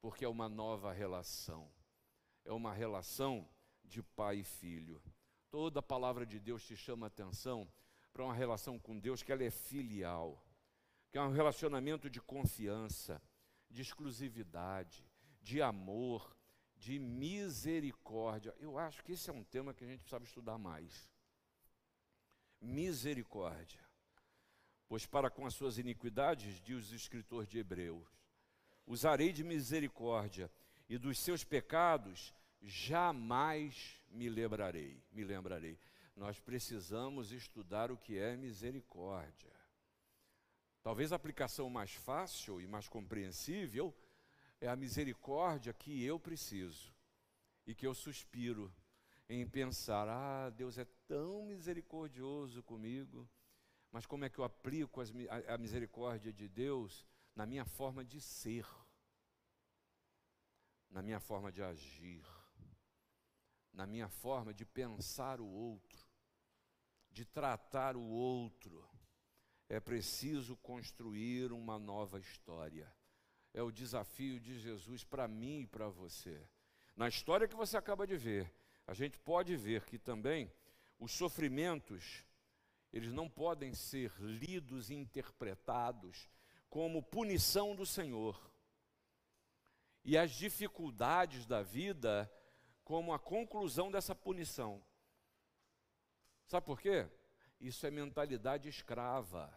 porque 0.00 0.24
é 0.24 0.28
uma 0.28 0.48
nova 0.48 0.92
relação. 0.92 1.70
É 2.44 2.52
uma 2.52 2.72
relação 2.72 3.48
de 3.82 4.02
pai 4.02 4.40
e 4.40 4.44
filho. 4.44 5.02
Toda 5.50 5.80
a 5.80 5.82
palavra 5.82 6.26
de 6.26 6.38
Deus 6.38 6.62
te 6.62 6.76
chama 6.76 7.06
a 7.06 7.08
atenção 7.08 7.66
para 8.12 8.24
uma 8.24 8.34
relação 8.34 8.78
com 8.78 8.98
Deus 8.98 9.22
que 9.22 9.32
ela 9.32 9.44
é 9.44 9.50
filial, 9.50 10.44
que 11.10 11.16
é 11.16 11.22
um 11.22 11.32
relacionamento 11.32 12.10
de 12.10 12.20
confiança, 12.20 13.22
de 13.70 13.80
exclusividade, 13.80 15.06
de 15.40 15.62
amor, 15.62 16.36
de 16.76 16.98
misericórdia. 16.98 18.54
Eu 18.58 18.78
acho 18.78 19.02
que 19.02 19.12
esse 19.12 19.30
é 19.30 19.32
um 19.32 19.44
tema 19.44 19.72
que 19.72 19.84
a 19.84 19.86
gente 19.86 20.00
precisa 20.00 20.22
estudar 20.22 20.58
mais. 20.58 21.10
Misericórdia. 22.60 23.80
Pois 24.88 25.06
para 25.06 25.30
com 25.30 25.46
as 25.46 25.54
suas 25.54 25.78
iniquidades, 25.78 26.60
diz 26.60 26.90
o 26.90 26.94
escritor 26.94 27.46
de 27.46 27.58
Hebreus, 27.58 28.08
usarei 28.86 29.32
de 29.32 29.44
misericórdia 29.44 30.50
e 30.88 30.96
dos 30.96 31.18
seus 31.18 31.44
pecados 31.44 32.34
jamais 32.62 34.00
me 34.10 34.28
lembrarei, 34.28 35.02
me 35.12 35.22
lembrarei 35.22 35.78
nós 36.18 36.40
precisamos 36.40 37.30
estudar 37.30 37.92
o 37.92 37.96
que 37.96 38.18
é 38.18 38.36
misericórdia. 38.36 39.52
Talvez 40.82 41.12
a 41.12 41.16
aplicação 41.16 41.70
mais 41.70 41.94
fácil 41.94 42.60
e 42.60 42.66
mais 42.66 42.88
compreensível 42.88 43.94
é 44.60 44.66
a 44.66 44.74
misericórdia 44.74 45.72
que 45.72 46.04
eu 46.04 46.18
preciso 46.18 46.92
e 47.64 47.74
que 47.74 47.86
eu 47.86 47.94
suspiro 47.94 48.72
em 49.28 49.46
pensar: 49.46 50.08
ah, 50.08 50.50
Deus 50.50 50.78
é 50.78 50.84
tão 51.06 51.44
misericordioso 51.44 52.62
comigo, 52.62 53.28
mas 53.90 54.06
como 54.06 54.24
é 54.24 54.28
que 54.28 54.38
eu 54.38 54.44
aplico 54.44 55.00
as, 55.00 55.12
a, 55.28 55.54
a 55.54 55.58
misericórdia 55.58 56.32
de 56.32 56.48
Deus 56.48 57.06
na 57.34 57.46
minha 57.46 57.64
forma 57.64 58.04
de 58.04 58.20
ser, 58.20 58.66
na 60.90 61.02
minha 61.02 61.20
forma 61.20 61.52
de 61.52 61.62
agir, 61.62 62.24
na 63.72 63.86
minha 63.86 64.08
forma 64.08 64.52
de 64.52 64.64
pensar 64.64 65.40
o 65.40 65.46
outro? 65.46 66.08
de 67.18 67.24
tratar 67.24 67.96
o 67.96 68.02
outro, 68.02 68.88
é 69.68 69.80
preciso 69.80 70.56
construir 70.58 71.52
uma 71.52 71.76
nova 71.76 72.20
história. 72.20 72.92
É 73.52 73.60
o 73.60 73.72
desafio 73.72 74.38
de 74.38 74.56
Jesus 74.58 75.02
para 75.02 75.26
mim 75.26 75.62
e 75.62 75.66
para 75.66 75.88
você. 75.88 76.48
Na 76.94 77.08
história 77.08 77.48
que 77.48 77.56
você 77.56 77.76
acaba 77.76 78.06
de 78.06 78.16
ver, 78.16 78.54
a 78.88 78.94
gente 78.94 79.18
pode 79.18 79.54
ver 79.54 79.84
que 79.84 79.98
também 79.98 80.50
os 80.98 81.12
sofrimentos, 81.12 82.24
eles 82.90 83.12
não 83.12 83.28
podem 83.28 83.74
ser 83.74 84.10
lidos 84.18 84.88
e 84.88 84.94
interpretados 84.94 86.26
como 86.70 87.02
punição 87.02 87.76
do 87.76 87.84
Senhor. 87.84 88.50
E 90.02 90.16
as 90.16 90.30
dificuldades 90.30 91.44
da 91.44 91.62
vida 91.62 92.32
como 92.82 93.12
a 93.12 93.18
conclusão 93.18 93.90
dessa 93.90 94.14
punição. 94.14 94.82
Sabe 96.46 96.64
por 96.64 96.80
quê? 96.80 97.06
Isso 97.60 97.86
é 97.86 97.90
mentalidade 97.90 98.70
escrava. 98.70 99.52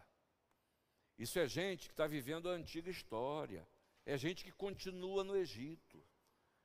Isso 1.16 1.38
é 1.38 1.48
gente 1.48 1.86
que 1.86 1.94
está 1.94 2.06
vivendo 2.06 2.50
a 2.50 2.52
antiga 2.52 2.90
história. 2.90 3.66
É 4.04 4.14
gente 4.18 4.44
que 4.44 4.52
continua 4.52 5.24
no 5.24 5.34
Egito. 5.34 6.04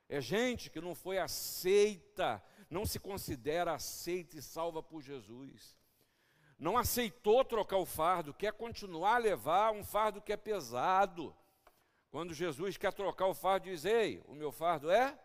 É 0.10 0.22
gente 0.22 0.70
que 0.70 0.80
não 0.80 0.96
foi 0.96 1.18
aceita, 1.18 2.42
não 2.70 2.86
se 2.86 3.00
considera 3.00 3.74
aceita 3.74 4.38
e 4.38 4.42
salva 4.42 4.84
por 4.84 5.02
Jesus. 5.02 5.78
Não 6.60 6.78
aceitou 6.78 7.46
trocar 7.46 7.78
o 7.78 7.86
fardo, 7.86 8.34
quer 8.34 8.52
continuar 8.52 9.16
a 9.16 9.20
levar 9.20 9.72
um 9.72 9.84
fardo 9.84 10.22
que 10.22 10.34
é 10.34 10.38
pesado. 10.38 11.36
Quando 12.10 12.34
Jesus 12.34 12.78
quer 12.78 12.92
trocar 12.94 13.28
o 13.28 13.34
fardo, 13.34 13.70
diz: 13.70 13.86
Ei, 13.86 14.24
o 14.26 14.34
meu 14.34 14.52
fardo 14.52 14.90
é 14.90 15.18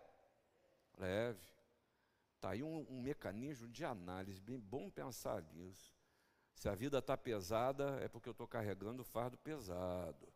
leve. 0.98 1.40
Está 2.37 2.50
aí 2.50 2.62
um, 2.62 2.87
um, 2.90 3.00
mecanismo 3.00 3.68
de 3.68 3.85
análise, 3.85 4.40
bem 4.40 4.59
bom 4.59 4.90
pensar 4.90 5.42
nisso. 5.42 5.94
Se 6.55 6.68
a 6.68 6.74
vida 6.74 6.98
está 6.98 7.16
pesada, 7.16 7.98
é 8.02 8.09
porque 8.09 8.28
eu 8.28 8.33
estou 8.33 8.46
carregando 8.46 9.02
o 9.02 9.05
fardo 9.05 9.38
pesado. 9.38 10.28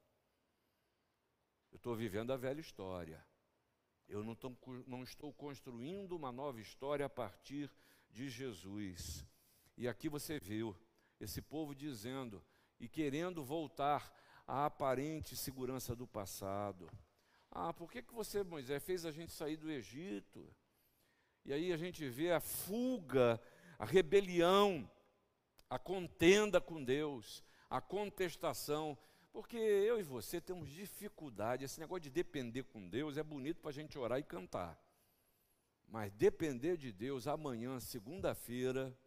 Eu 1.71 1.77
estou 1.77 1.95
vivendo 1.95 2.33
a 2.33 2.37
velha 2.37 2.61
história. 2.61 3.25
Eu 4.09 4.23
não, 4.23 4.35
tô, 4.35 4.53
não 4.87 5.03
estou 5.03 5.33
construindo 5.33 6.15
uma 6.15 6.31
nova 6.31 6.61
história 6.61 7.07
a 7.07 7.11
partir 7.11 7.71
de 8.11 8.29
Jesus. 8.29 9.27
E 9.77 9.89
aqui 9.89 10.09
você 10.09 10.39
viu 10.39 10.77
esse 11.21 11.43
povo 11.43 11.75
dizendo 11.75 12.43
e 12.79 12.89
querendo 12.89 13.45
voltar 13.45 14.13
à 14.47 14.67
aparente 14.67 15.37
segurança 15.37 15.95
do 15.97 16.07
passado. 16.07 16.89
Ah, 17.51 17.73
por 17.73 17.91
que, 17.91 18.03
que 18.03 18.15
você, 18.15 18.43
Moisés, 18.43 18.83
fez 18.83 19.05
a 19.05 19.11
gente 19.11 19.33
sair 19.33 19.57
do 19.57 19.71
Egito? 19.71 20.47
E 21.45 21.53
aí 21.53 21.73
a 21.73 21.77
gente 21.77 22.09
vê 22.09 22.33
a 22.33 22.41
fuga, 22.41 23.41
a 23.79 23.85
rebelião, 23.85 24.89
a 25.69 25.79
contenda 25.79 26.61
com 26.61 26.83
Deus, 26.83 27.43
a 27.69 27.81
contestação. 27.81 28.97
Porque 29.37 29.59
eu 29.59 30.01
e 30.01 30.03
você 30.03 30.41
temos 30.41 30.71
dificuldade. 30.71 31.63
Esse 31.63 31.79
negócio 31.79 32.01
de 32.01 32.09
depender 32.09 32.63
com 32.63 32.89
Deus 32.89 33.19
é 33.19 33.23
bonito 33.23 33.61
para 33.61 33.69
a 33.69 33.75
gente 33.75 33.99
orar 33.99 34.19
e 34.19 34.23
cantar. 34.23 34.83
Mas 35.87 36.11
depender 36.11 36.79
de 36.79 36.91
Deus 36.91 37.27
amanhã, 37.27 37.79
segunda-feira, 37.79 38.99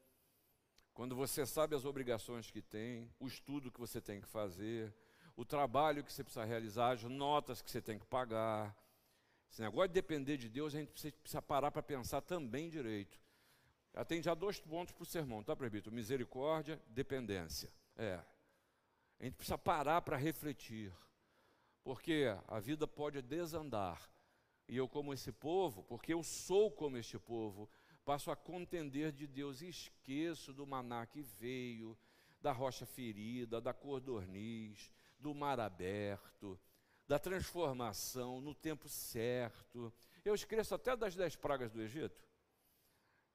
quando 0.94 1.16
você 1.16 1.48
sabe 1.48 1.76
as 1.76 1.84
obrigações 1.84 2.52
que 2.52 2.62
tem, 2.62 3.12
o 3.20 3.26
estudo 3.26 3.72
que 3.72 3.80
você 3.80 4.00
tem 4.00 4.22
que 4.22 4.28
fazer, 4.28 4.94
o 5.36 5.44
trabalho 5.44 6.04
que 6.04 6.14
você 6.14 6.24
precisa 6.24 6.46
realizar, 6.46 6.92
as 6.92 7.02
notas 7.06 7.60
que 7.60 7.72
você 7.72 7.82
tem 7.82 7.98
que 7.98 8.06
pagar, 8.06 8.78
esse 9.50 9.64
negócio 9.64 9.88
de 9.88 9.96
depender 9.96 10.38
de 10.38 10.48
Deus, 10.48 10.76
a 10.76 10.78
gente 10.78 10.92
precisa 10.92 11.42
parar 11.42 11.72
para 11.72 11.82
pensar 11.82 12.22
também 12.22 12.70
direito. 12.70 13.20
Tem 14.08 14.22
já 14.22 14.36
dois 14.36 14.60
pontos 14.60 14.94
para 14.94 15.02
o 15.02 15.08
sermão, 15.08 15.44
tá, 15.44 15.56
presbítero? 15.56 15.96
Misericórdia, 15.96 16.80
dependência. 16.88 17.74
É. 17.98 18.24
A 19.20 19.26
gente 19.26 19.36
precisa 19.36 19.58
parar 19.58 20.02
para 20.02 20.18
refletir. 20.18 20.94
Porque 21.84 22.26
a 22.48 22.60
vida 22.60 22.88
pode 22.88 23.22
desandar. 23.22 24.10
E 24.68 24.78
eu, 24.78 24.88
como 24.88 25.14
esse 25.14 25.32
povo, 25.32 25.84
porque 25.84 26.14
eu 26.14 26.24
sou 26.24 26.72
como 26.72 26.98
este 26.98 27.18
povo, 27.18 27.70
passo 28.06 28.32
a 28.32 28.36
contender 28.36 29.12
de 29.12 29.28
Deus 29.28 29.62
e 29.62 29.70
esqueço 29.70 30.54
do 30.54 30.66
maná 30.66 31.06
que 31.06 31.22
veio, 31.22 31.98
da 32.40 32.52
rocha 32.52 32.86
ferida, 32.86 33.60
da 33.60 33.74
cordorniz, 33.74 34.94
do 35.18 35.34
mar 35.34 35.60
aberto, 35.60 36.60
da 37.08 37.20
transformação 37.20 38.40
no 38.40 38.54
tempo 38.54 38.88
certo. 38.88 39.92
Eu 40.24 40.36
esqueço 40.36 40.76
até 40.76 40.96
das 40.96 41.16
dez 41.16 41.36
pragas 41.36 41.72
do 41.72 41.82
Egito, 41.82 42.24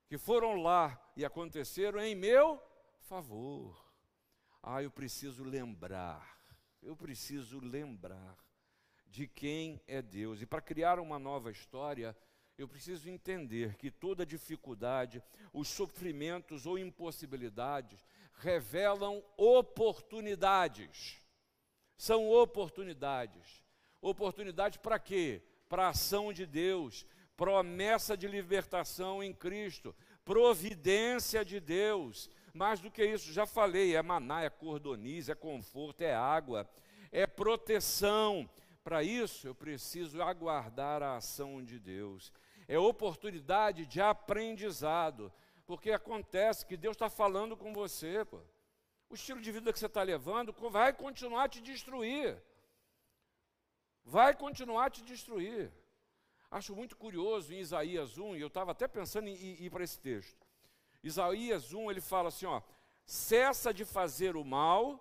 que 0.07 0.17
foram 0.17 0.63
lá 0.63 1.13
e 1.17 1.25
aconteceram 1.25 2.01
em 2.01 2.15
meu 2.15 2.63
favor. 3.01 3.84
Ah, 4.67 4.83
eu 4.83 4.91
preciso 4.91 5.45
lembrar, 5.45 6.39
eu 6.83 6.97
preciso 6.97 7.61
lembrar 7.61 8.35
de 9.07 9.29
quem 9.29 9.79
é 9.87 10.01
Deus. 10.01 10.41
E 10.41 10.47
para 10.47 10.63
criar 10.63 10.99
uma 10.99 11.19
nova 11.19 11.51
história, 11.51 12.17
eu 12.57 12.67
preciso 12.67 13.11
entender 13.11 13.77
que 13.77 13.91
toda 13.91 14.25
dificuldade, 14.25 15.23
os 15.53 15.69
sofrimentos 15.69 16.65
ou 16.65 16.79
impossibilidades 16.79 18.07
revelam 18.37 19.23
oportunidades. 19.37 21.19
São 21.99 22.31
oportunidades. 22.31 23.63
Oportunidade 24.01 24.79
para 24.79 24.99
quê? 24.99 25.43
Para 25.69 25.89
a 25.89 25.91
ação 25.91 26.33
de 26.33 26.47
Deus, 26.47 27.07
promessa 27.37 28.17
de 28.17 28.27
libertação 28.27 29.23
em 29.23 29.35
Cristo, 29.35 29.95
providência 30.25 31.45
de 31.45 31.61
Deus. 31.61 32.31
Mais 32.55 32.79
do 32.79 32.89
que 32.89 33.05
isso, 33.05 33.33
já 33.33 33.45
falei, 33.45 33.97
é 33.97 34.01
maná, 34.01 34.43
é 34.43 34.49
cordoniz, 34.49 35.29
é 35.29 35.35
conforto, 35.35 36.03
é 36.03 36.15
água, 36.15 36.71
é 37.11 37.27
proteção. 37.27 38.49
Para 38.85 39.03
isso, 39.03 39.49
eu 39.49 39.55
preciso 39.57 40.23
aguardar 40.23 41.03
a 41.03 41.17
ação 41.17 41.65
de 41.65 41.81
Deus. 41.81 42.33
É 42.69 42.79
oportunidade 42.79 43.87
de 43.87 44.01
aprendizado, 44.01 45.33
porque 45.67 45.91
acontece 45.91 46.65
que 46.65 46.77
Deus 46.77 46.95
está 46.95 47.11
falando 47.11 47.57
com 47.57 47.73
você. 47.73 48.25
Pô. 48.25 48.41
O 49.11 49.15
estilo 49.15 49.41
de 49.41 49.51
vida 49.51 49.73
que 49.73 49.79
você 49.79 49.87
está 49.87 50.03
levando 50.03 50.55
vai 50.71 50.93
continuar 50.93 51.45
a 51.45 51.49
te 51.49 51.61
destruir. 51.61 52.41
Vai 54.05 54.35
continuar 54.35 54.87
a 54.87 54.91
te 54.91 55.03
destruir. 55.03 55.73
Acho 56.51 56.77
muito 56.77 56.97
curioso 56.97 57.53
em 57.53 57.59
Isaías 57.59 58.17
1, 58.17 58.37
e 58.37 58.41
eu 58.41 58.47
estava 58.47 58.71
até 58.71 58.87
pensando 58.87 59.27
em 59.27 59.35
ir, 59.35 59.71
para 59.71 59.83
esse 59.83 59.99
texto. 59.99 60.44
Isaías 61.05 61.75
1, 61.75 61.91
ele 61.91 62.01
fala 62.01 62.29
assim: 62.29 62.47
ó, 62.47 62.63
cessa 63.05 63.73
de 63.75 63.85
fazer 63.85 64.37
o 64.37 64.45
mal, 64.45 64.99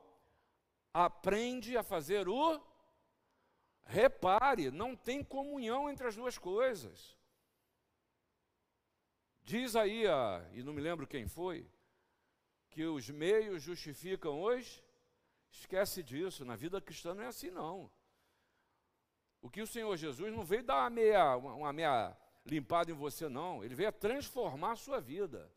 aprende 0.93 1.77
a 1.77 1.81
fazer 1.81 2.27
o. 2.27 2.61
Repare, 3.85 4.69
não 4.69 4.95
tem 4.95 5.23
comunhão 5.23 5.89
entre 5.89 6.05
as 6.05 6.15
duas 6.15 6.37
coisas. 6.37 7.17
Diz 9.41 9.75
aí, 9.75 10.03
e 10.53 10.63
não 10.63 10.73
me 10.73 10.81
lembro 10.81 11.07
quem 11.07 11.27
foi, 11.27 11.69
que 12.69 12.85
os 12.85 13.09
meios 13.09 13.61
justificam 13.61 14.41
hoje. 14.41 14.83
Esquece 15.51 16.01
disso, 16.01 16.43
na 16.43 16.55
vida 16.55 16.81
cristã 16.81 17.13
não 17.13 17.23
é 17.23 17.27
assim 17.27 17.51
não. 17.51 17.91
O 19.41 19.49
que 19.49 19.61
o 19.61 19.67
Senhor 19.67 19.95
Jesus 19.97 20.33
não 20.33 20.43
veio 20.43 20.63
dar 20.63 20.79
uma 20.81 20.89
meia, 20.89 21.35
uma 21.35 21.73
meia 21.73 22.17
limpada 22.45 22.89
em 22.89 22.95
você, 22.95 23.27
não. 23.27 23.63
Ele 23.63 23.75
veio 23.75 23.91
transformar 23.91 24.71
a 24.71 24.77
sua 24.77 24.99
vida. 24.99 25.52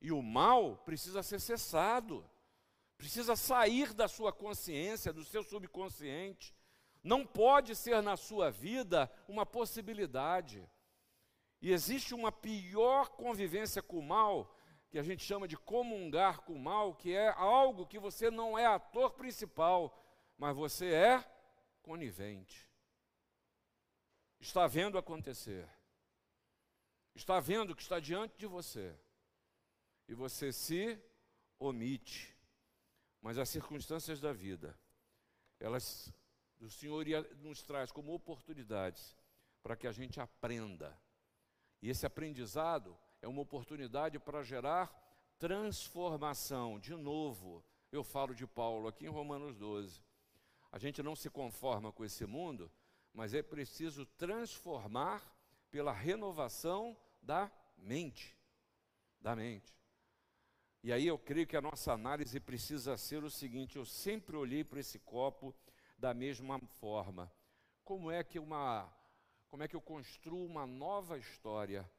E 0.00 0.12
o 0.12 0.22
mal 0.22 0.76
precisa 0.78 1.22
ser 1.22 1.40
cessado, 1.40 2.28
precisa 2.96 3.36
sair 3.36 3.92
da 3.92 4.08
sua 4.08 4.32
consciência, 4.32 5.12
do 5.12 5.24
seu 5.24 5.42
subconsciente. 5.42 6.54
Não 7.02 7.26
pode 7.26 7.74
ser 7.74 8.02
na 8.02 8.16
sua 8.16 8.50
vida 8.50 9.10
uma 9.28 9.44
possibilidade. 9.44 10.68
E 11.60 11.72
existe 11.72 12.14
uma 12.14 12.30
pior 12.30 13.10
convivência 13.10 13.82
com 13.82 13.98
o 13.98 14.02
mal, 14.02 14.54
que 14.90 14.98
a 14.98 15.02
gente 15.02 15.24
chama 15.24 15.48
de 15.48 15.56
comungar 15.56 16.40
com 16.42 16.52
o 16.52 16.58
mal, 16.58 16.94
que 16.94 17.14
é 17.14 17.30
algo 17.30 17.86
que 17.86 17.98
você 17.98 18.30
não 18.30 18.58
é 18.58 18.66
ator 18.66 19.12
principal, 19.14 19.98
mas 20.38 20.54
você 20.54 20.92
é 20.92 21.24
conivente. 21.82 22.68
Está 24.38 24.66
vendo 24.66 24.98
acontecer. 24.98 25.68
Está 27.14 27.40
vendo 27.40 27.70
o 27.70 27.76
que 27.76 27.82
está 27.82 27.98
diante 27.98 28.36
de 28.36 28.46
você. 28.46 28.94
E 30.08 30.14
você 30.14 30.52
se 30.52 30.98
omite. 31.58 32.36
Mas 33.20 33.38
as 33.38 33.48
circunstâncias 33.48 34.20
da 34.20 34.32
vida, 34.32 34.78
elas, 35.58 36.12
o 36.60 36.68
Senhor 36.68 37.06
nos 37.36 37.62
traz 37.62 37.90
como 37.90 38.12
oportunidades 38.12 39.16
para 39.62 39.76
que 39.76 39.86
a 39.86 39.92
gente 39.92 40.20
aprenda 40.20 40.94
e 41.84 41.90
esse 41.90 42.06
aprendizado 42.06 42.96
é 43.20 43.28
uma 43.28 43.42
oportunidade 43.42 44.18
para 44.18 44.42
gerar 44.42 44.90
transformação. 45.38 46.78
De 46.80 46.94
novo, 46.94 47.62
eu 47.92 48.02
falo 48.02 48.34
de 48.34 48.46
Paulo 48.46 48.88
aqui 48.88 49.04
em 49.04 49.10
Romanos 49.10 49.54
12. 49.58 50.02
A 50.72 50.78
gente 50.78 51.02
não 51.02 51.14
se 51.14 51.28
conforma 51.28 51.92
com 51.92 52.02
esse 52.02 52.24
mundo, 52.24 52.72
mas 53.12 53.34
é 53.34 53.42
preciso 53.42 54.06
transformar 54.06 55.30
pela 55.70 55.92
renovação 55.92 56.96
da 57.20 57.52
mente. 57.76 58.34
Da 59.20 59.36
mente. 59.36 59.70
E 60.84 60.92
aí 60.92 61.06
eu 61.06 61.18
creio 61.18 61.46
que 61.46 61.56
a 61.56 61.62
nossa 61.62 61.94
análise 61.94 62.38
precisa 62.38 62.94
ser 62.98 63.24
o 63.24 63.30
seguinte: 63.30 63.76
eu 63.76 63.86
sempre 63.86 64.36
olhei 64.36 64.62
para 64.62 64.80
esse 64.80 64.98
copo 64.98 65.54
da 65.96 66.12
mesma 66.12 66.60
forma. 66.60 67.32
Como 67.82 68.10
é 68.10 68.22
que 68.22 68.38
uma 68.38 68.94
como 69.48 69.62
é 69.62 69.68
que 69.68 69.74
eu 69.74 69.80
construo 69.80 70.44
uma 70.44 70.66
nova 70.66 71.16
história 71.16 71.90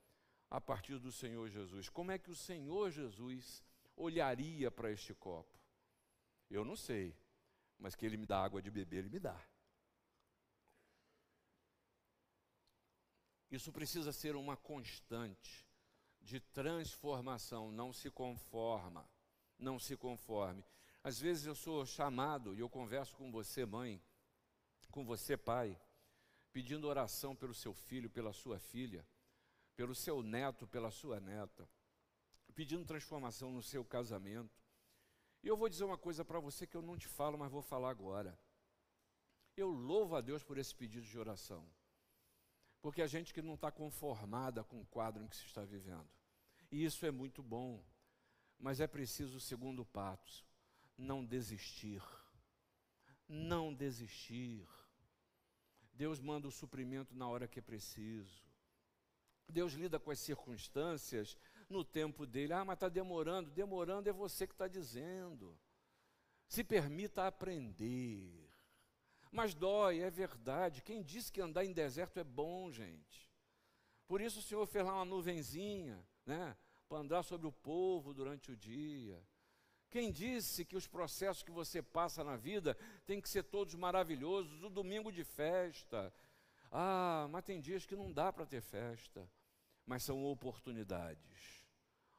a 0.52 0.62
partir 0.62 1.00
do 1.00 1.12
Senhor 1.12 1.50
Jesus? 1.50 1.90
Como 1.90 2.12
é 2.12 2.20
que 2.20 2.30
o 2.30 2.36
Senhor 2.36 2.92
Jesus 2.92 3.64
olharia 3.96 4.70
para 4.70 4.92
este 4.92 5.16
copo? 5.16 5.60
Eu 6.48 6.64
não 6.64 6.76
sei, 6.76 7.18
mas 7.80 7.96
que 7.96 8.06
ele 8.06 8.18
me 8.18 8.28
dá 8.28 8.44
água 8.44 8.62
de 8.62 8.70
beber, 8.70 9.00
ele 9.00 9.10
me 9.10 9.20
dá. 9.20 9.42
Isso 13.50 13.72
precisa 13.72 14.14
ser 14.14 14.36
uma 14.36 14.56
constante 14.56 15.66
de 16.26 16.40
transformação, 16.40 17.72
não 17.72 17.94
se 17.94 18.10
conforma, 18.10 19.08
não 19.60 19.78
se 19.78 19.96
conforme. 19.96 20.66
Às 21.04 21.20
vezes 21.20 21.46
eu 21.46 21.54
sou 21.54 21.86
chamado 21.86 22.56
e 22.56 22.60
eu 22.60 22.68
converso 22.68 23.16
com 23.16 23.32
você, 23.32 23.64
mãe, 23.64 24.02
com 24.90 25.06
você, 25.06 25.38
pai, 25.38 25.80
pedindo 26.52 26.88
oração 26.88 27.36
pelo 27.36 27.54
seu 27.54 27.74
filho, 27.74 28.10
pela 28.10 28.34
sua 28.34 28.58
filha, 28.60 29.06
pelo 29.76 29.94
seu 29.94 30.24
neto, 30.24 30.66
pela 30.66 30.90
sua 30.90 31.20
neta, 31.20 31.70
pedindo 32.56 32.84
transformação 32.84 33.52
no 33.52 33.62
seu 33.62 33.86
casamento. 33.86 34.66
E 35.44 35.48
eu 35.48 35.56
vou 35.56 35.70
dizer 35.70 35.84
uma 35.84 35.98
coisa 35.98 36.26
para 36.26 36.40
você 36.40 36.66
que 36.66 36.76
eu 36.76 36.82
não 36.82 36.98
te 36.98 37.08
falo, 37.08 37.38
mas 37.38 37.52
vou 37.52 37.62
falar 37.62 37.92
agora. 37.92 38.36
Eu 39.56 39.70
louvo 39.70 40.16
a 40.16 40.22
Deus 40.22 40.42
por 40.42 40.58
esse 40.58 40.74
pedido 40.74 41.06
de 41.06 41.20
oração. 41.20 41.64
Porque 42.86 43.02
a 43.02 43.08
gente 43.08 43.34
que 43.34 43.42
não 43.42 43.56
está 43.56 43.72
conformada 43.72 44.64
com 44.64 44.80
o 44.80 44.86
quadro 44.86 45.24
em 45.24 45.28
que 45.28 45.36
se 45.36 45.48
está 45.48 45.64
vivendo. 45.64 46.08
E 46.72 46.86
isso 46.86 47.04
é 47.04 47.10
muito 47.10 47.42
bom. 47.42 47.84
Mas 48.60 48.80
é 48.80 48.86
preciso 48.86 49.38
o 49.38 49.42
segundo 49.42 49.84
passo: 49.84 50.46
não 50.96 51.26
desistir. 51.26 52.04
Não 53.28 53.74
desistir. 53.74 54.68
Deus 55.96 56.20
manda 56.20 56.48
o 56.48 56.52
suprimento 56.52 57.16
na 57.16 57.28
hora 57.28 57.48
que 57.48 57.58
é 57.58 57.62
preciso. 57.64 58.46
Deus 59.50 59.74
lida 59.74 60.00
com 60.00 60.12
as 60.12 60.20
circunstâncias 60.20 61.36
no 61.68 61.84
tempo 61.84 62.24
dele. 62.24 62.54
Ah, 62.54 62.64
mas 62.64 62.76
está 62.76 62.88
demorando. 62.88 63.50
Demorando 63.50 64.08
é 64.10 64.14
você 64.14 64.46
que 64.46 64.54
está 64.54 64.68
dizendo. 64.68 65.58
Se 66.48 66.64
permita 66.64 67.26
aprender. 67.26 68.45
Mas 69.36 69.54
dói, 69.54 70.00
é 70.00 70.10
verdade. 70.10 70.82
Quem 70.82 71.04
disse 71.04 71.30
que 71.30 71.42
andar 71.42 71.66
em 71.66 71.74
deserto 71.74 72.18
é 72.18 72.24
bom, 72.24 72.72
gente? 72.72 73.30
Por 74.08 74.22
isso 74.22 74.40
o 74.40 74.42
Senhor 74.42 74.66
fez 74.66 74.86
lá 74.86 74.94
uma 74.94 75.04
nuvenzinha, 75.04 76.02
né? 76.26 76.56
Para 76.88 77.00
andar 77.00 77.22
sobre 77.22 77.46
o 77.46 77.52
povo 77.52 78.14
durante 78.14 78.50
o 78.54 78.56
dia. 78.56 79.22
Quem 79.90 80.10
disse 80.10 80.64
que 80.64 80.78
os 80.78 80.88
processos 80.88 81.44
que 81.44 81.52
você 81.52 81.82
passa 81.82 82.24
na 82.24 82.38
vida 82.38 82.78
tem 83.06 83.20
que 83.20 83.28
ser 83.28 83.44
todos 83.44 83.76
maravilhosos? 83.76 84.64
O 84.64 84.70
domingo 84.70 85.12
de 85.12 85.26
festa. 85.26 86.14
Ah, 86.72 87.28
mas 87.30 87.44
tem 87.44 87.60
dias 87.60 87.86
que 87.86 87.94
não 87.94 88.14
dá 88.14 88.32
para 88.32 88.46
ter 88.46 88.62
festa. 88.62 89.30
Mas 89.86 90.04
são 90.04 90.24
oportunidades. 90.24 91.68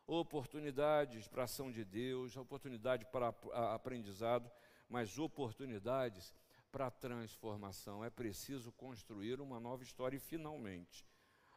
Oportunidades 0.07 1.27
para 1.29 1.45
a 1.45 1.45
ação 1.47 1.73
de 1.73 1.83
Deus, 1.83 2.37
oportunidade 2.37 3.07
para 3.07 3.35
aprendizado, 3.73 4.53
mas 4.87 5.19
oportunidades 5.19 6.35
para 6.77 6.91
transformação. 6.91 8.05
É 8.05 8.11
preciso 8.11 8.71
construir 8.71 9.41
uma 9.41 9.59
nova 9.59 9.83
história 9.83 10.19
e 10.19 10.21
finalmente. 10.21 11.07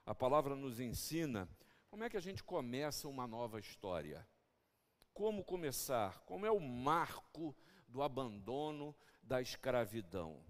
A 0.06 0.16
palavra 0.16 0.56
nos 0.56 0.80
ensina 0.80 1.46
como 1.90 2.06
é 2.06 2.10
que 2.10 2.16
a 2.16 2.22
gente 2.22 2.42
começa 2.42 3.06
uma 3.06 3.28
nova 3.28 3.60
história 3.60 4.26
como 5.14 5.44
começar, 5.44 6.20
como 6.20 6.46
é 6.46 6.52
o 6.52 6.62
marco 6.62 7.54
do 7.86 8.02
abandono 8.02 8.96
da 9.22 9.42
escravidão. 9.42 10.42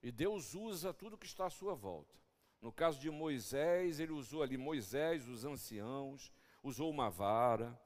E 0.00 0.12
Deus 0.12 0.54
usa 0.54 0.94
tudo 0.94 1.18
que 1.18 1.26
está 1.26 1.46
à 1.46 1.50
sua 1.50 1.74
volta. 1.74 2.14
No 2.60 2.70
caso 2.70 3.00
de 3.00 3.10
Moisés, 3.10 3.98
ele 3.98 4.12
usou 4.12 4.40
ali 4.40 4.56
Moisés, 4.56 5.26
os 5.26 5.44
anciãos, 5.44 6.30
usou 6.62 6.88
uma 6.88 7.10
vara. 7.10 7.76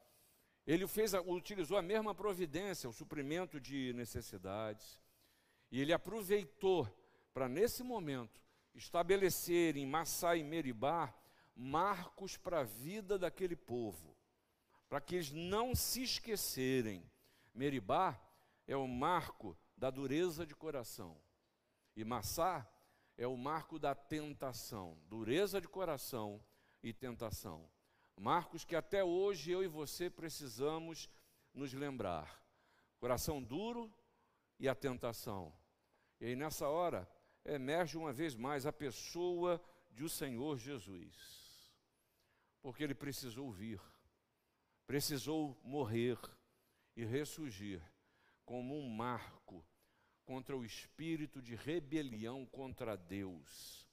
Ele 0.67 0.85
fez, 0.85 1.13
utilizou 1.25 1.79
a 1.79 1.81
mesma 1.81 2.13
providência, 2.13 2.87
o 2.87 2.93
suprimento 2.93 3.59
de 3.59 3.91
necessidades. 3.93 5.01
E 5.71 5.79
ele 5.79 5.93
aproveitou 5.93 6.87
para, 7.33 7.47
nesse 7.47 7.83
momento, 7.83 8.41
estabelecer 8.75 9.77
em 9.77 9.85
Massá 9.85 10.35
e 10.35 10.43
Meribá 10.43 11.13
marcos 11.55 12.37
para 12.37 12.59
a 12.59 12.63
vida 12.63 13.17
daquele 13.17 13.55
povo, 13.55 14.15
para 14.89 14.99
que 14.99 15.15
eles 15.15 15.31
não 15.31 15.75
se 15.75 16.03
esquecerem. 16.03 17.09
Meribá 17.53 18.19
é 18.67 18.75
o 18.75 18.87
marco 18.87 19.57
da 19.77 19.89
dureza 19.89 20.45
de 20.45 20.55
coração, 20.55 21.17
e 21.95 22.03
Massá 22.03 22.67
é 23.17 23.27
o 23.27 23.37
marco 23.37 23.77
da 23.77 23.93
tentação, 23.93 24.97
dureza 25.07 25.61
de 25.61 25.67
coração 25.67 26.43
e 26.81 26.93
tentação. 26.93 27.69
Marcos 28.19 28.63
que 28.63 28.75
até 28.75 29.03
hoje 29.03 29.51
eu 29.51 29.63
e 29.63 29.67
você 29.67 30.09
precisamos 30.09 31.09
nos 31.53 31.73
lembrar. 31.73 32.39
Coração 32.99 33.41
duro 33.41 33.91
e 34.59 34.69
a 34.69 34.75
tentação. 34.75 35.51
E 36.21 36.35
nessa 36.35 36.69
hora 36.69 37.09
emerge 37.43 37.97
uma 37.97 38.13
vez 38.13 38.35
mais 38.35 38.67
a 38.67 38.71
pessoa 38.71 39.59
de 39.89 40.03
o 40.03 40.09
Senhor 40.09 40.59
Jesus. 40.59 41.73
Porque 42.61 42.83
ele 42.83 42.93
precisou 42.93 43.51
vir, 43.51 43.81
precisou 44.85 45.59
morrer 45.63 46.19
e 46.95 47.03
ressurgir 47.03 47.81
como 48.45 48.77
um 48.77 48.87
marco 48.87 49.65
contra 50.23 50.55
o 50.55 50.63
espírito 50.63 51.41
de 51.41 51.55
rebelião 51.55 52.45
contra 52.45 52.95
Deus, 52.95 53.87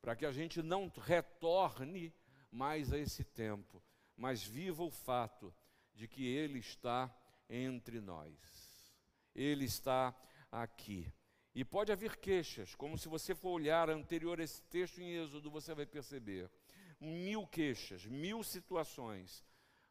para 0.00 0.14
que 0.14 0.24
a 0.24 0.30
gente 0.30 0.62
não 0.62 0.88
retorne 0.88 2.14
mais 2.52 2.92
a 2.92 2.98
esse 2.98 3.24
tempo, 3.24 3.82
mas 4.16 4.44
viva 4.44 4.84
o 4.84 4.90
fato 4.90 5.52
de 5.92 6.06
que 6.06 6.24
Ele 6.24 6.60
está 6.60 7.12
entre 7.48 8.00
nós, 8.00 8.94
Ele 9.34 9.64
está 9.64 10.14
aqui. 10.50 11.12
E 11.54 11.64
pode 11.64 11.92
haver 11.92 12.16
queixas, 12.16 12.74
como 12.74 12.96
se 12.96 13.08
você 13.08 13.34
for 13.34 13.50
olhar 13.50 13.90
anterior 13.90 14.40
a 14.40 14.44
esse 14.44 14.62
texto 14.62 15.00
em 15.00 15.12
Êxodo, 15.12 15.50
você 15.50 15.74
vai 15.74 15.84
perceber. 15.84 16.50
Mil 16.98 17.46
queixas, 17.46 18.06
mil 18.06 18.42
situações. 18.42 19.44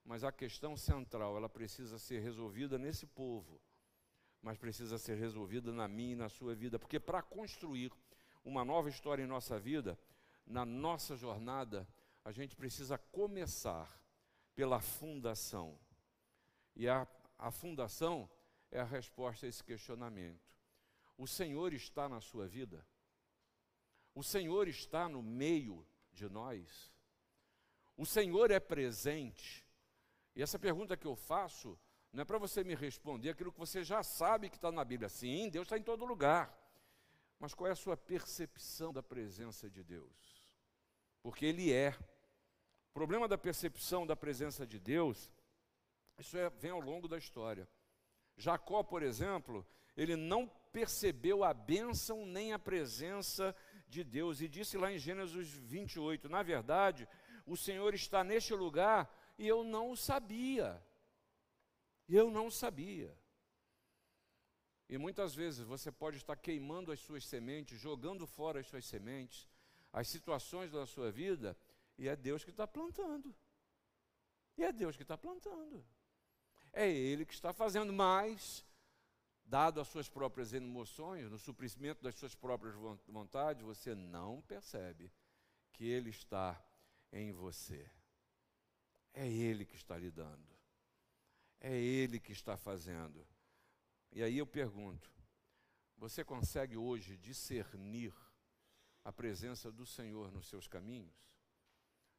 Mas 0.04 0.24
a 0.24 0.32
questão 0.32 0.76
central, 0.76 1.38
ela 1.38 1.48
precisa 1.48 2.00
ser 2.00 2.22
resolvida 2.22 2.80
nesse 2.80 3.06
povo, 3.06 3.62
mas 4.42 4.58
precisa 4.58 4.98
ser 4.98 5.16
resolvida 5.16 5.72
na 5.72 5.88
minha 5.88 6.14
e 6.14 6.16
na 6.16 6.30
sua 6.30 6.56
vida. 6.56 6.80
Porque 6.80 7.00
para 7.00 7.22
construir 7.22 7.92
uma 8.44 8.66
nova 8.66 8.90
história 8.90 9.24
em 9.24 9.28
nossa 9.28 9.60
vida, 9.60 10.00
na 10.46 10.66
nossa 10.66 11.16
jornada, 11.16 11.88
a 12.26 12.32
gente 12.32 12.56
precisa 12.56 12.98
começar 12.98 14.02
pela 14.56 14.80
fundação. 14.80 15.78
E 16.76 16.88
a, 16.88 17.08
a 17.38 17.52
fundação 17.52 18.28
é 18.72 18.80
a 18.80 18.86
resposta 18.86 19.46
a 19.46 19.50
esse 19.50 19.64
questionamento. 19.64 20.52
O 21.22 21.28
Senhor 21.28 21.72
está 21.72 22.10
na 22.10 22.20
sua 22.20 22.48
vida? 22.48 22.84
O 24.16 24.24
Senhor 24.24 24.68
está 24.68 25.08
no 25.08 25.22
meio 25.22 25.86
de 26.12 26.28
nós? 26.28 26.92
O 27.96 28.08
Senhor 28.08 28.50
é 28.50 28.60
presente? 28.60 29.64
E 30.36 30.42
essa 30.42 30.58
pergunta 30.58 30.98
que 30.98 31.06
eu 31.06 31.16
faço 31.16 31.80
não 32.12 32.24
é 32.24 32.26
para 32.26 32.40
você 32.40 32.64
me 32.64 32.74
responder 32.74 33.30
aquilo 33.30 33.52
que 33.52 33.60
você 33.60 33.84
já 33.84 34.02
sabe 34.02 34.50
que 34.50 34.56
está 34.56 34.72
na 34.72 34.84
Bíblia. 34.84 35.10
Sim, 35.10 35.48
Deus 35.52 35.66
está 35.66 35.78
em 35.78 35.84
todo 35.84 36.06
lugar. 36.06 36.58
Mas 37.38 37.54
qual 37.54 37.68
é 37.68 37.72
a 37.74 37.76
sua 37.76 37.96
percepção 37.96 38.92
da 38.92 39.04
presença 39.04 39.70
de 39.70 39.84
Deus? 39.84 40.50
Porque 41.22 41.46
Ele 41.46 41.72
é. 41.72 41.92
O 42.90 42.94
problema 42.96 43.28
da 43.28 43.38
percepção 43.38 44.08
da 44.08 44.16
presença 44.16 44.66
de 44.66 44.80
Deus, 44.80 45.32
isso 46.18 46.36
é, 46.36 46.50
vem 46.50 46.72
ao 46.72 46.82
longo 46.82 47.08
da 47.08 47.20
história. 47.20 47.70
Jacó, 48.36 48.82
por 48.82 49.04
exemplo, 49.04 49.64
ele 49.96 50.16
não 50.16 50.50
percebeu 50.72 51.44
a 51.44 51.54
bênção 51.54 52.26
nem 52.26 52.54
a 52.54 52.60
presença 52.60 53.56
de 53.88 54.04
Deus. 54.04 54.42
E 54.42 54.48
disse 54.48 54.78
lá 54.78 54.92
em 54.92 54.98
Gênesis 54.98 55.48
28, 55.48 56.30
na 56.30 56.42
verdade, 56.42 57.08
o 57.46 57.58
Senhor 57.58 57.94
está 57.94 58.24
neste 58.24 58.54
lugar 58.54 59.14
e 59.38 59.48
eu 59.48 59.64
não 59.64 59.92
o 59.92 59.98
sabia. 59.98 60.82
Eu 62.08 62.32
não 62.32 62.50
sabia. 62.50 63.16
E 64.90 64.98
muitas 64.98 65.34
vezes 65.34 65.64
você 65.66 65.92
pode 65.92 66.18
estar 66.18 66.36
queimando 66.36 66.92
as 66.92 67.00
suas 67.00 67.26
sementes, 67.26 67.80
jogando 67.80 68.28
fora 68.28 68.60
as 68.60 68.68
suas 68.68 68.86
sementes, 68.86 69.48
as 69.94 70.08
situações 70.08 70.72
da 70.72 70.86
sua 70.86 71.12
vida, 71.12 71.58
e 71.98 72.10
é 72.10 72.16
Deus 72.16 72.44
que 72.44 72.50
está 72.50 72.68
plantando. 72.68 73.34
E 74.58 74.64
é 74.64 74.72
Deus 74.72 74.98
que 74.98 75.04
está 75.04 75.18
plantando. 75.18 75.86
É 76.74 76.90
Ele 76.90 77.26
que 77.26 77.34
está 77.34 77.54
fazendo 77.54 77.94
mais 77.94 78.66
dado 79.52 79.82
às 79.82 79.90
suas 79.90 80.08
próprias 80.08 80.54
emoções, 80.54 81.30
no 81.30 81.38
suprimento 81.38 82.02
das 82.02 82.16
suas 82.16 82.34
próprias 82.34 82.74
vontades, 83.06 83.62
você 83.62 83.94
não 83.94 84.42
percebe 84.44 85.12
que 85.74 85.84
Ele 85.84 86.10
está 86.10 86.58
em 87.12 87.34
você. 87.34 87.86
É 89.14 89.28
Ele 89.28 89.66
que 89.66 89.76
está 89.76 89.98
lhe 89.98 90.10
dando. 90.10 90.50
É 91.60 91.76
Ele 91.76 92.18
que 92.18 92.32
está 92.32 92.56
fazendo. 92.56 93.28
E 94.10 94.24
aí 94.24 94.38
eu 94.38 94.48
pergunto: 94.48 95.12
você 95.98 96.24
consegue 96.24 96.78
hoje 96.78 97.18
discernir 97.18 98.16
a 99.04 99.12
presença 99.12 99.70
do 99.70 99.86
Senhor 99.86 100.32
nos 100.32 100.48
seus 100.48 100.66
caminhos? 100.66 101.30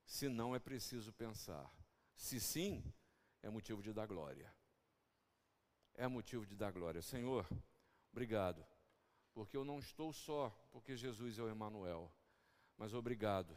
Se 0.04 0.28
não, 0.28 0.54
é 0.54 0.58
preciso 0.58 1.10
pensar. 1.14 1.74
Se 2.14 2.38
sim, 2.38 2.84
é 3.42 3.48
motivo 3.48 3.80
de 3.80 3.90
dar 3.90 4.04
glória 4.04 4.52
é 5.94 6.06
motivo 6.06 6.46
de 6.46 6.54
dar 6.54 6.72
glória. 6.72 7.02
Senhor, 7.02 7.46
obrigado, 8.12 8.64
porque 9.32 9.56
eu 9.56 9.64
não 9.64 9.78
estou 9.78 10.12
só 10.12 10.50
porque 10.70 10.96
Jesus 10.96 11.38
é 11.38 11.42
o 11.42 11.48
Emanuel, 11.48 12.12
mas 12.76 12.94
obrigado, 12.94 13.56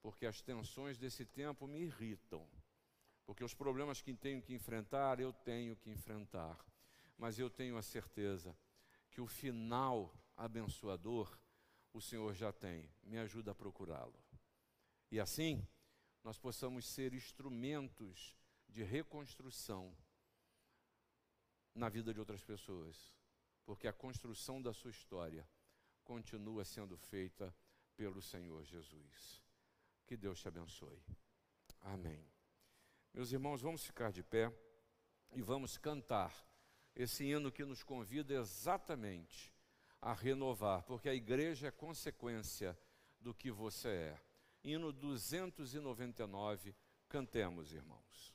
porque 0.00 0.26
as 0.26 0.40
tensões 0.40 0.98
desse 0.98 1.24
tempo 1.24 1.66
me 1.66 1.80
irritam. 1.80 2.48
Porque 3.24 3.42
os 3.42 3.54
problemas 3.54 4.02
que 4.02 4.12
tenho 4.14 4.42
que 4.42 4.52
enfrentar, 4.52 5.18
eu 5.18 5.32
tenho 5.32 5.74
que 5.76 5.90
enfrentar. 5.90 6.62
Mas 7.16 7.38
eu 7.38 7.48
tenho 7.48 7.78
a 7.78 7.82
certeza 7.82 8.54
que 9.10 9.20
o 9.20 9.26
final 9.26 10.12
abençoador 10.36 11.38
o 11.92 12.00
Senhor 12.00 12.34
já 12.34 12.52
tem. 12.52 12.90
Me 13.02 13.18
ajuda 13.18 13.52
a 13.52 13.54
procurá-lo. 13.54 14.18
E 15.10 15.20
assim, 15.20 15.66
nós 16.22 16.38
possamos 16.38 16.86
ser 16.86 17.14
instrumentos 17.14 18.36
de 18.68 18.82
reconstrução 18.82 19.96
na 21.74 21.88
vida 21.88 22.12
de 22.12 22.20
outras 22.20 22.42
pessoas, 22.42 23.12
porque 23.64 23.88
a 23.88 23.92
construção 23.92 24.62
da 24.62 24.72
sua 24.72 24.90
história 24.90 25.48
continua 26.04 26.64
sendo 26.64 26.96
feita 26.96 27.54
pelo 27.96 28.20
Senhor 28.20 28.62
Jesus. 28.64 29.42
Que 30.06 30.16
Deus 30.16 30.40
te 30.40 30.48
abençoe. 30.48 31.02
Amém. 31.80 32.24
Meus 33.12 33.32
irmãos, 33.32 33.60
vamos 33.62 33.84
ficar 33.84 34.12
de 34.12 34.22
pé 34.22 34.52
e 35.32 35.40
vamos 35.40 35.78
cantar 35.78 36.32
esse 36.94 37.24
hino 37.24 37.50
que 37.50 37.64
nos 37.64 37.82
convida 37.82 38.34
exatamente 38.34 39.52
a 40.00 40.12
renovar, 40.12 40.82
porque 40.82 41.08
a 41.08 41.14
igreja 41.14 41.68
é 41.68 41.70
consequência 41.70 42.78
do 43.18 43.34
que 43.34 43.50
você 43.50 43.88
é. 43.88 44.20
Hino 44.62 44.92
299, 44.92 46.74
cantemos, 47.08 47.72
irmãos. 47.72 48.33